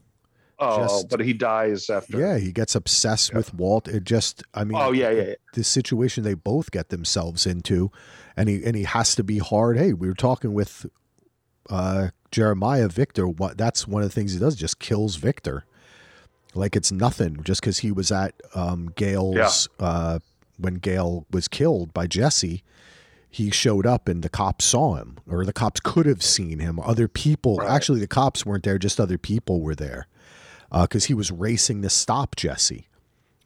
[0.59, 2.19] Oh, just, but he dies after.
[2.19, 3.37] Yeah, he gets obsessed yeah.
[3.37, 3.87] with Walt.
[3.87, 5.33] It just, I mean, oh yeah, yeah, yeah.
[5.53, 7.89] The situation they both get themselves into,
[8.35, 9.77] and he and he has to be hard.
[9.77, 10.85] Hey, we were talking with
[11.69, 13.29] uh, Jeremiah Victor.
[13.29, 15.63] What that's one of the things he does, just kills Victor,
[16.53, 19.85] like it's nothing, just because he was at um, Gale's yeah.
[19.85, 20.19] uh,
[20.57, 22.63] when Gale was killed by Jesse
[23.33, 26.77] he showed up and the cops saw him or the cops could have seen him
[26.81, 27.69] other people right.
[27.69, 30.05] actually the cops weren't there just other people were there
[30.81, 32.87] because uh, he was racing to stop Jesse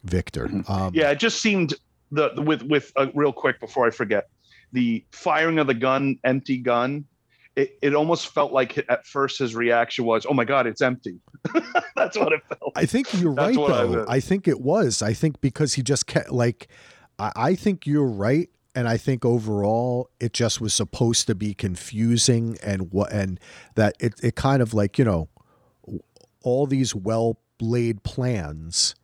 [0.04, 0.46] Victor.
[0.46, 0.72] Mm-hmm.
[0.72, 1.74] Um, yeah, it just seemed
[2.12, 4.28] the with with uh, real quick before I forget
[4.72, 7.04] the firing of the gun, empty gun.
[7.56, 11.20] It, it almost felt like at first his reaction was, "Oh my God, it's empty."
[11.96, 12.72] That's what it felt.
[12.76, 14.04] I think you're That's right, though.
[14.06, 15.00] I, I, think it was.
[15.02, 16.68] I think because he just kept like,
[17.18, 21.54] I, I think you're right and I think overall it just was supposed to be
[21.54, 23.40] confusing and what and
[23.74, 25.30] that it, it kind of like you know
[26.42, 28.94] all these well laid plans,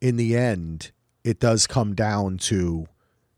[0.00, 0.92] in the end,
[1.24, 2.86] it does come down to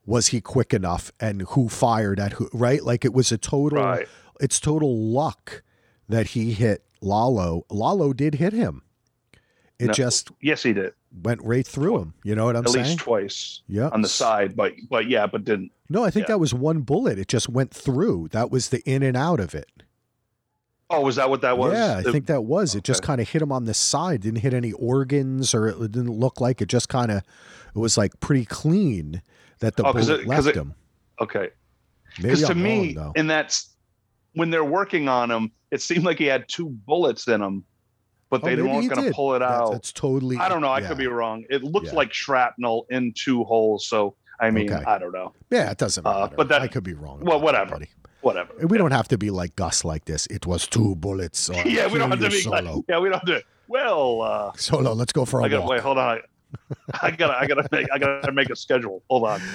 [0.04, 2.82] was he quick enough and who fired at who, right?
[2.82, 4.09] Like it was a total, right.
[4.41, 5.62] It's total luck
[6.09, 7.64] that he hit Lalo.
[7.70, 8.82] Lalo did hit him.
[9.78, 10.95] It no, just yes, he did.
[11.22, 12.14] Went right through him.
[12.24, 12.84] You know what I'm At saying?
[12.84, 13.62] At least twice.
[13.68, 13.89] Yeah.
[13.89, 15.72] On the side, but but yeah, but didn't.
[15.89, 16.34] No, I think yeah.
[16.34, 17.18] that was one bullet.
[17.18, 18.28] It just went through.
[18.32, 19.70] That was the in and out of it.
[20.89, 21.72] Oh, was that what that was?
[21.72, 22.74] Yeah, I it, think that was.
[22.74, 24.22] It just kind of hit him on the side.
[24.22, 26.68] Didn't hit any organs, or it didn't look like it.
[26.68, 29.20] Just kind of, it was like pretty clean
[29.59, 30.74] that the oh, bullet it, left it, him.
[31.20, 31.51] Okay.
[32.16, 33.76] Because to me, wrong, and that's
[34.37, 37.64] when they're working on him, it seemed like he had two bullets in him,
[38.30, 39.72] but oh, they weren't going to pull it out.
[39.72, 40.37] That's, totally.
[40.37, 40.68] I don't know.
[40.68, 40.89] I yeah.
[40.89, 41.45] could be wrong.
[41.49, 41.95] It looked yeah.
[41.95, 43.87] like shrapnel in two holes.
[43.87, 44.84] So I mean, okay.
[44.84, 45.32] I don't know.
[45.51, 46.34] Yeah, it doesn't uh, matter.
[46.34, 47.20] Uh, but that I could be wrong.
[47.22, 47.78] Well, whatever.
[47.78, 47.89] That,
[48.20, 48.53] whatever.
[48.66, 50.26] We don't have to be like Gus like this.
[50.26, 51.51] It was two bullets.
[51.64, 52.76] yeah, we don't have to be solo.
[52.76, 53.43] Like, yeah, we don't have to.
[53.68, 54.93] Well, uh, solo.
[54.93, 55.70] Let's go for a I gotta, walk.
[55.70, 56.20] Wait, hold on.
[57.01, 59.03] I gotta, I gotta make, I gotta make a schedule.
[59.09, 59.41] Hold on.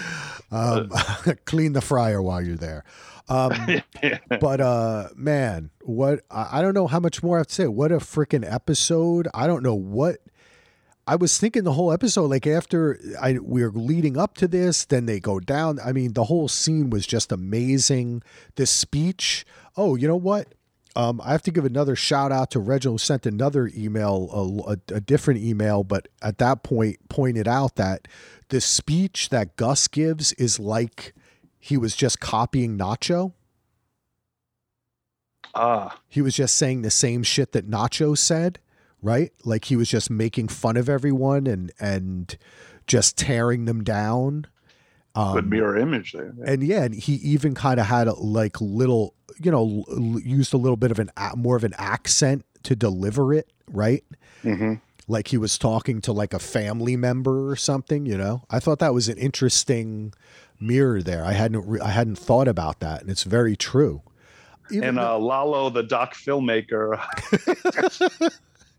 [0.53, 0.91] Um,
[1.45, 2.83] clean the fryer while you're there.
[3.31, 3.81] Um,
[4.41, 7.67] but uh, man, what I, I don't know how much more I have to say.
[7.67, 9.27] What a freaking episode!
[9.33, 10.17] I don't know what
[11.07, 12.27] I was thinking the whole episode.
[12.27, 15.79] Like after I we are leading up to this, then they go down.
[15.83, 18.21] I mean, the whole scene was just amazing.
[18.55, 19.45] The speech.
[19.77, 20.53] Oh, you know what?
[20.93, 24.73] Um, I have to give another shout out to Reginald who sent another email, a,
[24.73, 28.09] a, a, different email, but at that point pointed out that
[28.49, 31.15] the speech that Gus gives is like
[31.61, 33.33] he was just copying Nacho.
[35.53, 35.99] Ah.
[36.09, 38.59] He was just saying the same shit that Nacho said,
[39.01, 39.31] right?
[39.45, 42.35] Like he was just making fun of everyone and and
[42.87, 44.47] just tearing them down.
[45.13, 46.33] Um, mirror image there.
[46.37, 46.51] Yeah.
[46.51, 49.85] And yeah, and he even kind of had a, like little, you know,
[50.23, 54.03] used a little bit of an more of an accent to deliver it, right?
[54.43, 54.75] Mm-hmm.
[55.07, 58.05] Like he was talking to like a family member or something.
[58.05, 60.13] You know, I thought that was an interesting
[60.61, 61.23] mirror there.
[61.25, 64.01] I hadn't re- I hadn't thought about that, and it's very true.
[64.71, 67.01] Even and uh, Lalo, the doc filmmaker.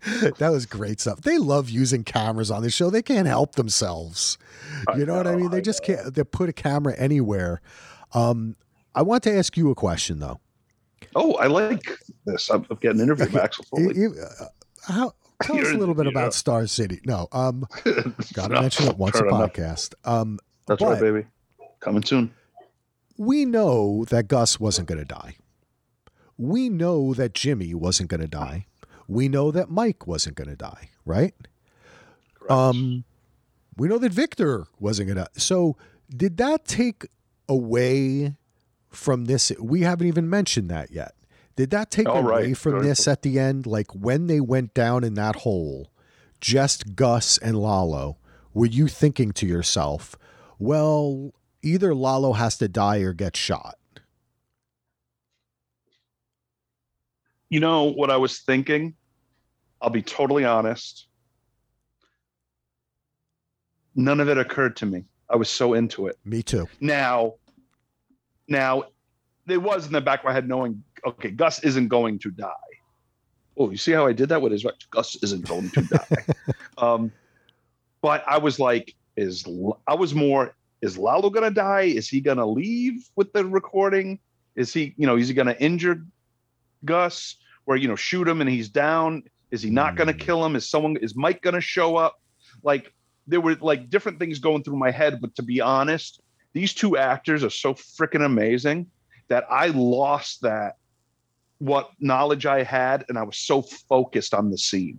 [0.39, 1.21] that was great stuff.
[1.21, 2.91] They love using cameras on this show.
[2.91, 4.39] They can't help themselves.
[4.97, 5.51] You know, know what I mean?
[5.51, 5.97] They just know.
[5.97, 6.15] can't.
[6.15, 7.61] They put a camera anywhere.
[8.15, 8.57] Um,
[8.95, 10.41] I want to ask you a question though.
[11.15, 12.51] Oh, I like this.
[12.51, 13.95] I'm getting an interview with Axel Foley.
[13.95, 14.47] You, uh,
[14.87, 15.13] how,
[15.43, 17.01] tell us a little bit about Star City.
[17.05, 17.67] No, um,
[18.33, 19.95] got to mention it once a podcast.
[20.05, 21.27] Um, That's right, baby.
[21.83, 22.33] Coming soon.
[23.19, 25.37] We know that Gus wasn't going to die.
[26.39, 28.67] We know that Jimmy wasn't going to die.
[29.07, 31.35] We know that Mike wasn't going to die, right?
[32.35, 32.51] Correct.
[32.51, 33.05] Um,
[33.77, 35.41] we know that Victor wasn't going to.
[35.41, 35.77] So,
[36.09, 37.07] did that take
[37.49, 38.35] away
[38.91, 39.53] from this?
[39.61, 41.15] We haven't even mentioned that yet.
[41.57, 42.57] Did that take All away right.
[42.57, 43.67] from this at the end?
[43.67, 45.93] Like when they went down in that hole,
[46.41, 48.19] just Gus and Lalo,
[48.55, 50.17] were you thinking to yourself,
[50.59, 53.77] well, either Lalo has to die or get shot.
[57.49, 58.95] You know what I was thinking?
[59.81, 61.07] I'll be totally honest.
[63.95, 65.05] None of it occurred to me.
[65.29, 66.19] I was so into it.
[66.25, 66.69] Me too.
[66.81, 67.35] Now,
[68.49, 68.85] now,
[69.47, 72.49] there was in the back of my head knowing, okay, Gus isn't going to die.
[73.57, 76.25] Oh, you see how I did that with his Gus isn't going to die.
[76.79, 77.13] um,
[78.01, 79.45] but I was like, is
[79.87, 81.83] I was more is Lalo going to die?
[81.83, 84.19] Is he going to leave with the recording?
[84.57, 86.05] Is he, you know, is he going to injure
[86.85, 89.23] Gus where, you know, shoot him and he's down?
[89.53, 90.19] Is he not going to hmm.
[90.19, 90.57] kill him?
[90.57, 92.21] Is someone, is Mike going to show up?
[92.63, 92.93] Like,
[93.27, 95.21] there were like different things going through my head.
[95.21, 96.21] But to be honest,
[96.53, 98.89] these two actors are so freaking amazing
[99.29, 100.77] that I lost that
[101.59, 104.99] what knowledge I had, and I was so focused on the scene.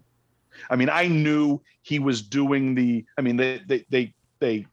[0.69, 3.05] I mean, I knew he was doing the.
[3.17, 4.65] I mean, they they they they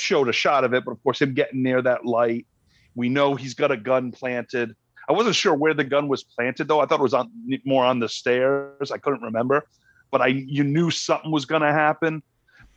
[0.00, 2.46] showed a shot of it, but of course, him getting near that light,
[2.94, 4.74] we know he's got a gun planted.
[5.08, 6.80] I wasn't sure where the gun was planted though.
[6.80, 7.30] I thought it was on
[7.64, 8.90] more on the stairs.
[8.90, 9.66] I couldn't remember,
[10.10, 12.22] but I you knew something was going to happen.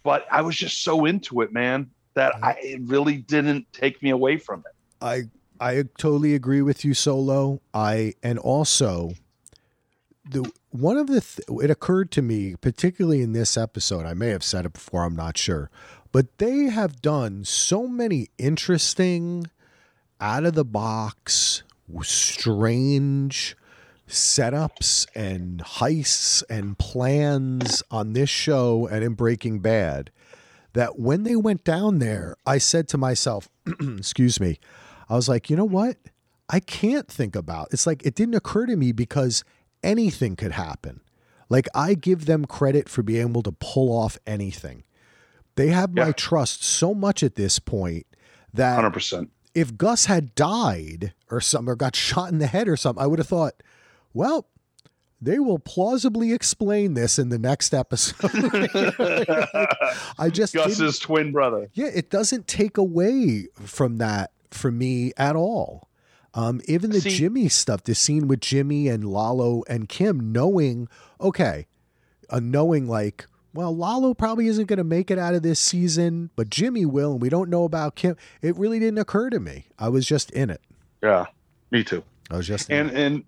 [0.04, 2.46] But I was just so into it, man, that mm-hmm.
[2.46, 4.76] I it really didn't take me away from it.
[5.02, 5.24] I
[5.60, 7.62] I totally agree with you, Solo.
[7.74, 9.14] I and also
[10.30, 14.06] the one of the th- it occurred to me, particularly in this episode.
[14.06, 15.04] I may have said it before.
[15.04, 15.70] I'm not sure.
[16.14, 19.47] But they have done so many interesting,
[20.22, 21.64] out of the box,
[22.03, 23.57] strange
[24.07, 30.11] setups and heists and plans on this show and in Breaking Bad
[30.74, 33.49] that when they went down there, I said to myself,
[33.97, 34.59] excuse me,
[35.09, 35.97] I was like, you know what?
[36.47, 37.70] I can't think about.
[37.72, 39.43] It's like it didn't occur to me because
[39.82, 41.01] anything could happen.
[41.49, 44.84] Like I give them credit for being able to pull off anything.
[45.56, 46.06] They have yeah.
[46.06, 48.06] my trust so much at this point
[48.54, 49.30] that 100%.
[49.54, 53.08] If Gus had died or something or got shot in the head or something, I
[53.08, 53.54] would have thought,
[54.14, 54.47] well,
[55.22, 58.30] they will plausibly explain this in the next episode.
[60.20, 61.70] I just Gus's twin brother.
[61.74, 65.88] Yeah, it doesn't take away from that for me at all.
[66.34, 70.89] Um, even the See, Jimmy stuff, the scene with Jimmy and Lalo and Kim, knowing,
[71.22, 71.68] okay,
[72.30, 76.32] uh, knowing like well, Lalo probably isn't going to make it out of this season,
[76.36, 78.18] but Jimmy will, and we don't know about Kim.
[78.41, 79.66] It really didn't occur to me.
[79.78, 80.62] I was just in it.
[81.04, 81.26] Yeah,
[81.72, 82.04] me too.
[82.32, 83.24] I was just and and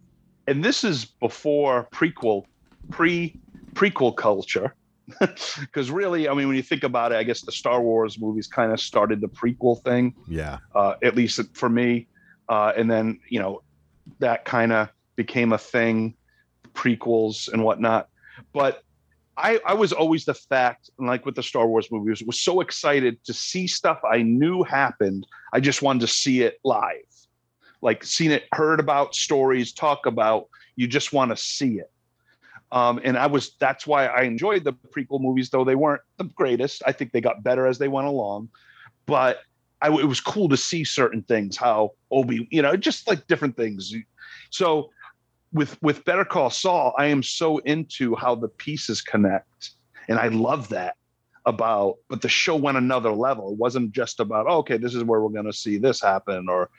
[0.47, 2.45] and this is before prequel,
[2.89, 3.39] pre
[3.73, 4.73] prequel culture,
[5.19, 8.47] because really, I mean, when you think about it, I guess the Star Wars movies
[8.47, 10.15] kind of started the prequel thing.
[10.27, 10.57] Yeah.
[10.73, 12.07] Uh, at least for me,
[12.49, 13.61] uh, and then you know
[14.19, 16.15] that kind of became a thing,
[16.73, 18.09] prequels and whatnot.
[18.53, 18.84] But
[19.37, 23.23] I, I was always the fact, like with the Star Wars movies, was so excited
[23.25, 25.27] to see stuff I knew happened.
[25.51, 27.03] I just wanted to see it live,
[27.81, 30.47] like seen it, heard about stories, talk about.
[30.75, 31.91] You just want to see it.
[32.71, 36.25] Um, and I was that's why I enjoyed the prequel movies, though they weren't the
[36.25, 36.81] greatest.
[36.85, 38.49] I think they got better as they went along,
[39.05, 39.39] but
[39.81, 43.55] I, it was cool to see certain things, how Obi, you know, just like different
[43.55, 43.93] things.
[44.49, 44.89] So
[45.55, 49.71] with with Better Call Saul, I am so into how the pieces connect,
[50.09, 50.97] and I love that
[51.45, 51.95] about.
[52.09, 53.53] But the show went another level.
[53.53, 56.49] It wasn't just about oh, okay, this is where we're going to see this happen
[56.49, 56.69] or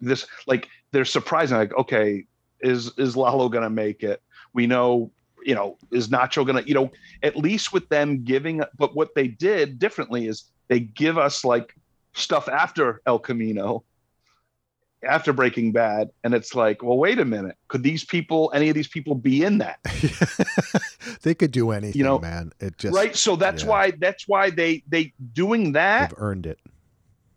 [0.00, 0.26] this.
[0.46, 1.58] Like they're surprising.
[1.58, 2.24] Like okay,
[2.60, 4.22] is is Lalo going to make it?
[4.54, 5.10] We know
[5.42, 6.90] you know, is Nacho going to, you know,
[7.22, 11.74] at least with them giving, but what they did differently is they give us like
[12.12, 13.82] stuff after El Camino,
[15.04, 18.74] after Breaking Bad, and it's like, well, wait a minute, could these people, any of
[18.74, 19.78] these people, be in that?
[21.22, 22.52] they could do anything, you know, man.
[22.60, 23.14] It just right.
[23.16, 23.68] So that's yeah.
[23.68, 26.10] why that's why they they doing that.
[26.10, 26.58] They've earned it.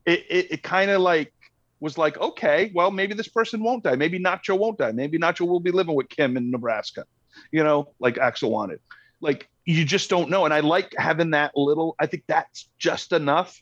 [0.06, 1.34] It it, it kind of like
[1.80, 3.96] was like, okay, well, maybe this person won't die.
[3.96, 4.92] Maybe Nacho won't die.
[4.92, 7.06] Maybe Nacho will be living with Kim in Nebraska.
[7.52, 8.80] You know, like Axel wanted.
[9.22, 10.46] Like you just don't know.
[10.46, 11.96] And I like having that little.
[12.00, 13.62] I think that's just enough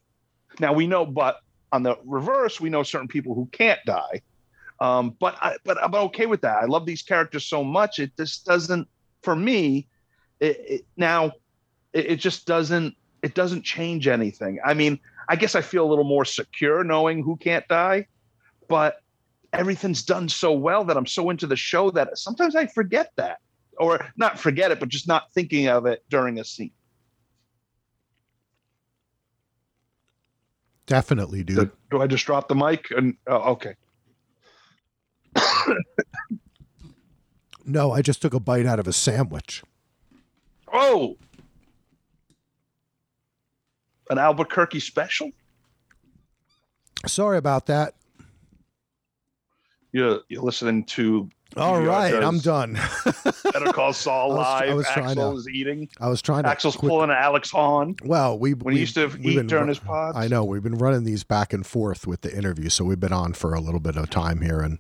[0.59, 1.39] now we know, but
[1.71, 4.21] on the reverse, we know certain people who can't die.
[4.79, 6.57] Um, but I, but I'm okay with that.
[6.57, 7.99] I love these characters so much.
[7.99, 8.87] It just doesn't,
[9.21, 9.87] for me,
[10.39, 11.33] it, it now,
[11.93, 12.95] it, it just doesn't.
[13.21, 14.59] It doesn't change anything.
[14.65, 14.99] I mean,
[15.29, 18.07] I guess I feel a little more secure knowing who can't die,
[18.67, 19.03] but
[19.53, 23.37] everything's done so well that I'm so into the show that sometimes I forget that,
[23.77, 26.71] or not forget it, but just not thinking of it during a scene.
[30.91, 31.55] Definitely, dude.
[31.55, 32.91] Do, do I just drop the mic?
[32.91, 33.75] And oh, okay.
[37.65, 39.63] no, I just took a bite out of a sandwich.
[40.73, 41.15] Oh,
[44.09, 45.31] an Albuquerque special.
[47.07, 47.95] Sorry about that.
[49.93, 52.73] You're, you're listening to all right, I'm done.
[53.43, 54.69] Better Call Saul live.
[54.69, 55.89] I was, I was Axel to, is eating.
[55.99, 56.49] I was trying to.
[56.49, 56.89] Axel's quit.
[56.89, 57.95] pulling Alex Hahn.
[58.03, 60.17] Well, we when we, he used to eat during his pods.
[60.17, 63.13] I know we've been running these back and forth with the interview, so we've been
[63.13, 64.79] on for a little bit of time here, and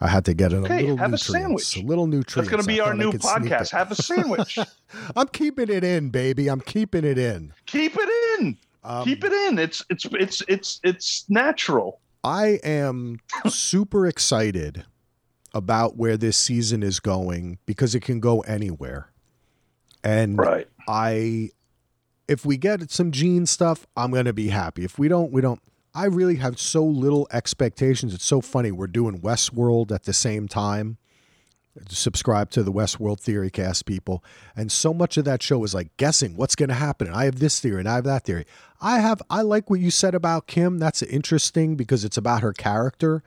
[0.00, 1.76] I had to get in okay, a little have nutrients, a sandwich.
[1.76, 2.34] A little nutrients.
[2.34, 3.70] That's going to be our new podcast.
[3.70, 4.58] Have a sandwich.
[5.16, 6.48] I'm keeping it in, baby.
[6.48, 7.52] I'm keeping it in.
[7.66, 8.56] Keep it in.
[8.84, 9.58] Um, Keep it in.
[9.58, 12.00] It's it's it's it's it's natural.
[12.22, 14.84] I am super excited
[15.56, 19.10] about where this season is going because it can go anywhere.
[20.04, 20.68] And right.
[20.86, 21.50] I
[22.28, 24.84] if we get some Gene stuff, I'm going to be happy.
[24.84, 25.60] If we don't, we don't.
[25.94, 28.12] I really have so little expectations.
[28.12, 28.70] It's so funny.
[28.70, 30.98] We're doing Westworld at the same time.
[31.88, 34.22] Subscribe to the Westworld Theory Cast people.
[34.54, 37.06] And so much of that show is like guessing what's going to happen.
[37.06, 38.44] And I have this theory and I have that theory.
[38.80, 40.78] I have, I like what you said about Kim.
[40.78, 43.22] That's interesting because it's about her character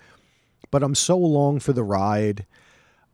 [0.71, 2.45] but I'm so along for the ride.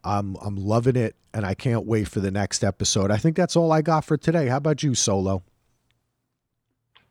[0.04, 3.12] I'm I'm loving it, and I can't wait for the next episode.
[3.12, 4.48] I think that's all I got for today.
[4.48, 5.44] How about you, Solo?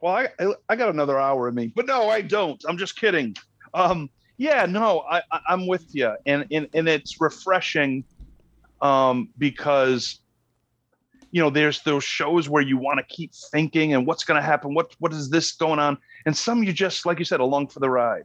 [0.01, 0.29] Well, I
[0.69, 2.63] I got another hour in me, but no, I don't.
[2.69, 3.37] I'm just kidding.
[3.73, 8.05] Um, yeah, no, I, I am with you, and and and it's refreshing,
[8.81, 10.21] um, because
[11.33, 14.47] you know there's those shows where you want to keep thinking and what's going to
[14.47, 17.69] happen, what what is this going on, and some you just like you said along
[17.69, 18.25] for the ride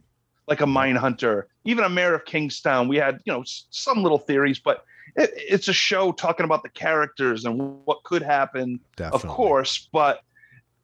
[0.50, 2.88] like a Mindhunter, even a mayor of Kingstown.
[2.88, 4.84] We had, you know, some little theories, but
[5.16, 9.30] it, it's a show talking about the characters and what could happen, Definitely.
[9.30, 9.88] of course.
[9.92, 10.20] But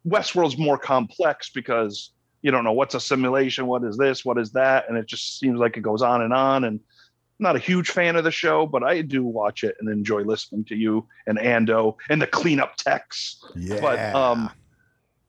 [0.07, 2.13] Westworld's more complex because
[2.43, 5.41] you don't know what's a simulation, what is this, what is that, and it just
[5.41, 6.63] seems like it goes on and on.
[6.63, 9.89] And I'm not a huge fan of the show, but I do watch it and
[9.89, 13.43] enjoy listening to you and Ando and the cleanup techs.
[13.57, 13.81] Yeah.
[13.81, 14.51] But um,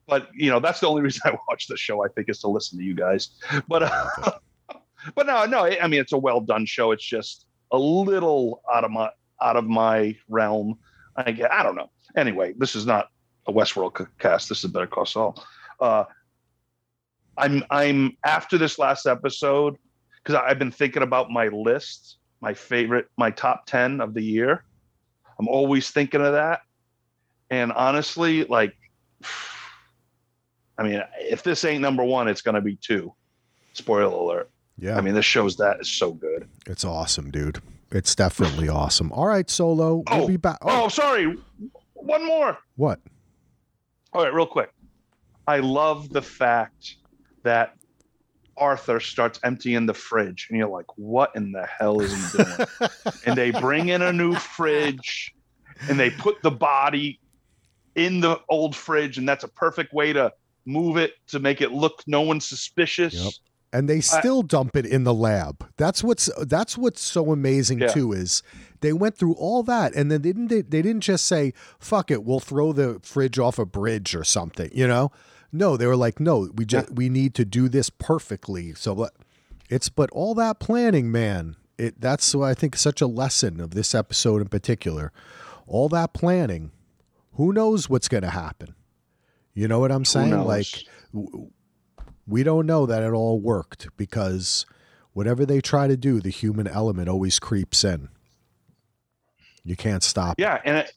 [0.08, 2.04] but you know that's the only reason I watch the show.
[2.04, 3.30] I think is to listen to you guys.
[3.68, 4.10] But uh,
[5.16, 5.66] but no, no.
[5.66, 6.92] I mean, it's a well done show.
[6.92, 9.10] It's just a little out of my
[9.42, 10.80] out of my realm.
[11.16, 11.52] I get.
[11.52, 11.90] I don't know.
[12.16, 13.10] Anyway, this is not
[13.48, 14.50] a Westworld cast.
[14.50, 15.44] This is Better Call Saul.
[15.80, 16.06] Uh,
[17.38, 19.78] I'm I'm after this last episode
[20.24, 24.64] because I've been thinking about my list, my favorite, my top ten of the year.
[25.40, 26.62] I'm always thinking of that,
[27.52, 28.76] and honestly, like
[30.78, 33.14] I mean, if this ain't number one, it's going to be two.
[33.74, 34.50] Spoiler alert.
[34.78, 34.98] Yeah.
[34.98, 36.48] I mean, this shows that is so good.
[36.68, 37.62] It's awesome, dude.
[37.92, 39.12] It's definitely awesome.
[39.12, 40.04] All right, Solo.
[40.10, 40.60] We'll oh, be back.
[40.62, 40.86] Oh.
[40.86, 41.38] oh, sorry.
[41.94, 42.58] One more.
[42.76, 43.00] What?
[44.14, 44.72] All right, real quick.
[45.48, 46.96] I love the fact
[47.44, 47.76] that
[48.58, 52.68] Arthur starts emptying the fridge, and you're like, "What in the hell is he doing?"
[53.26, 55.34] and they bring in a new fridge,
[55.90, 57.20] and they put the body
[57.96, 60.32] in the old fridge, and that's a perfect way to
[60.68, 63.14] move it to make it look no one suspicious.
[63.14, 63.34] Yep.
[63.74, 65.68] And they still I, dump it in the lab.
[65.78, 67.88] That's what's that's what's so amazing yeah.
[67.88, 68.44] too is
[68.82, 72.12] they went through all that and then they didn't they, they didn't just say fuck
[72.12, 75.12] it we'll throw the fridge off a bridge or something you know
[75.52, 76.94] no they were like no we just yeah.
[76.96, 79.10] we need to do this perfectly so
[79.70, 83.72] it's but all that planning man it that's what I think such a lesson of
[83.72, 85.12] this episode in particular
[85.66, 86.72] all that planning
[87.34, 88.76] who knows what's going to happen
[89.58, 90.38] you know what I'm saying?
[90.44, 90.68] Like,
[92.28, 94.68] we don't know that it all worked because
[95.14, 98.10] whatever they try to do, the human element always creeps in.
[99.64, 100.36] You can't stop.
[100.38, 100.94] Yeah, and it,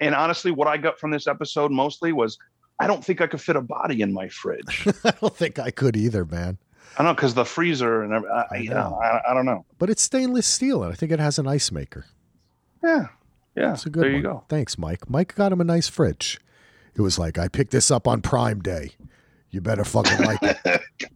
[0.00, 2.36] and honestly, what I got from this episode mostly was
[2.80, 4.88] I don't think I could fit a body in my fridge.
[5.04, 6.58] I don't think I could either, man.
[6.98, 9.66] I don't know because the freezer and I, I, you know, I, I, don't know.
[9.78, 12.06] But it's stainless steel, and I think it has an ice maker.
[12.82, 13.06] Yeah,
[13.54, 13.74] yeah.
[13.74, 14.16] It's a good there one.
[14.16, 14.44] you go.
[14.48, 15.08] Thanks, Mike.
[15.08, 16.40] Mike got him a nice fridge.
[16.96, 18.92] It was like, I picked this up on Prime Day.
[19.50, 20.82] You better fucking like it.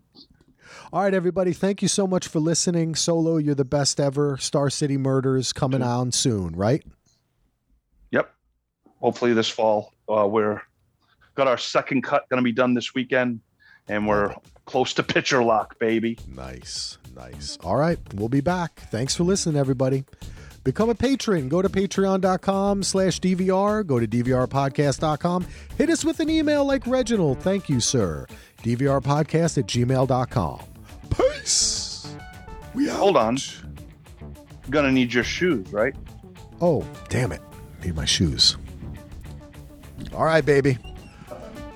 [0.92, 1.52] All right, everybody.
[1.52, 2.94] Thank you so much for listening.
[2.94, 4.38] Solo, you're the best ever.
[4.38, 6.82] Star City Murders coming on soon, right?
[8.10, 8.32] Yep.
[9.00, 9.92] Hopefully this fall.
[10.08, 10.62] Uh, we're
[11.34, 13.40] got our second cut going to be done this weekend,
[13.86, 16.18] and we're close to picture lock, baby.
[16.26, 17.58] Nice, nice.
[17.62, 18.80] All right, we'll be back.
[18.90, 20.04] Thanks for listening, everybody.
[20.64, 21.48] Become a patron.
[21.48, 23.86] Go to patreon.com slash DVR.
[23.86, 25.46] Go to DVRpodcast.com.
[25.76, 27.40] Hit us with an email like Reginald.
[27.42, 28.26] Thank you, sir.
[28.62, 30.60] DVRpodcast at gmail.com.
[31.10, 32.14] Peace.
[32.74, 32.96] We out.
[32.98, 33.38] Hold on.
[34.70, 35.94] gonna need your shoes, right?
[36.60, 37.40] Oh, damn it.
[37.84, 38.56] Need my shoes.
[40.12, 40.76] All right, baby.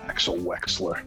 [0.06, 1.02] Axel Wexler.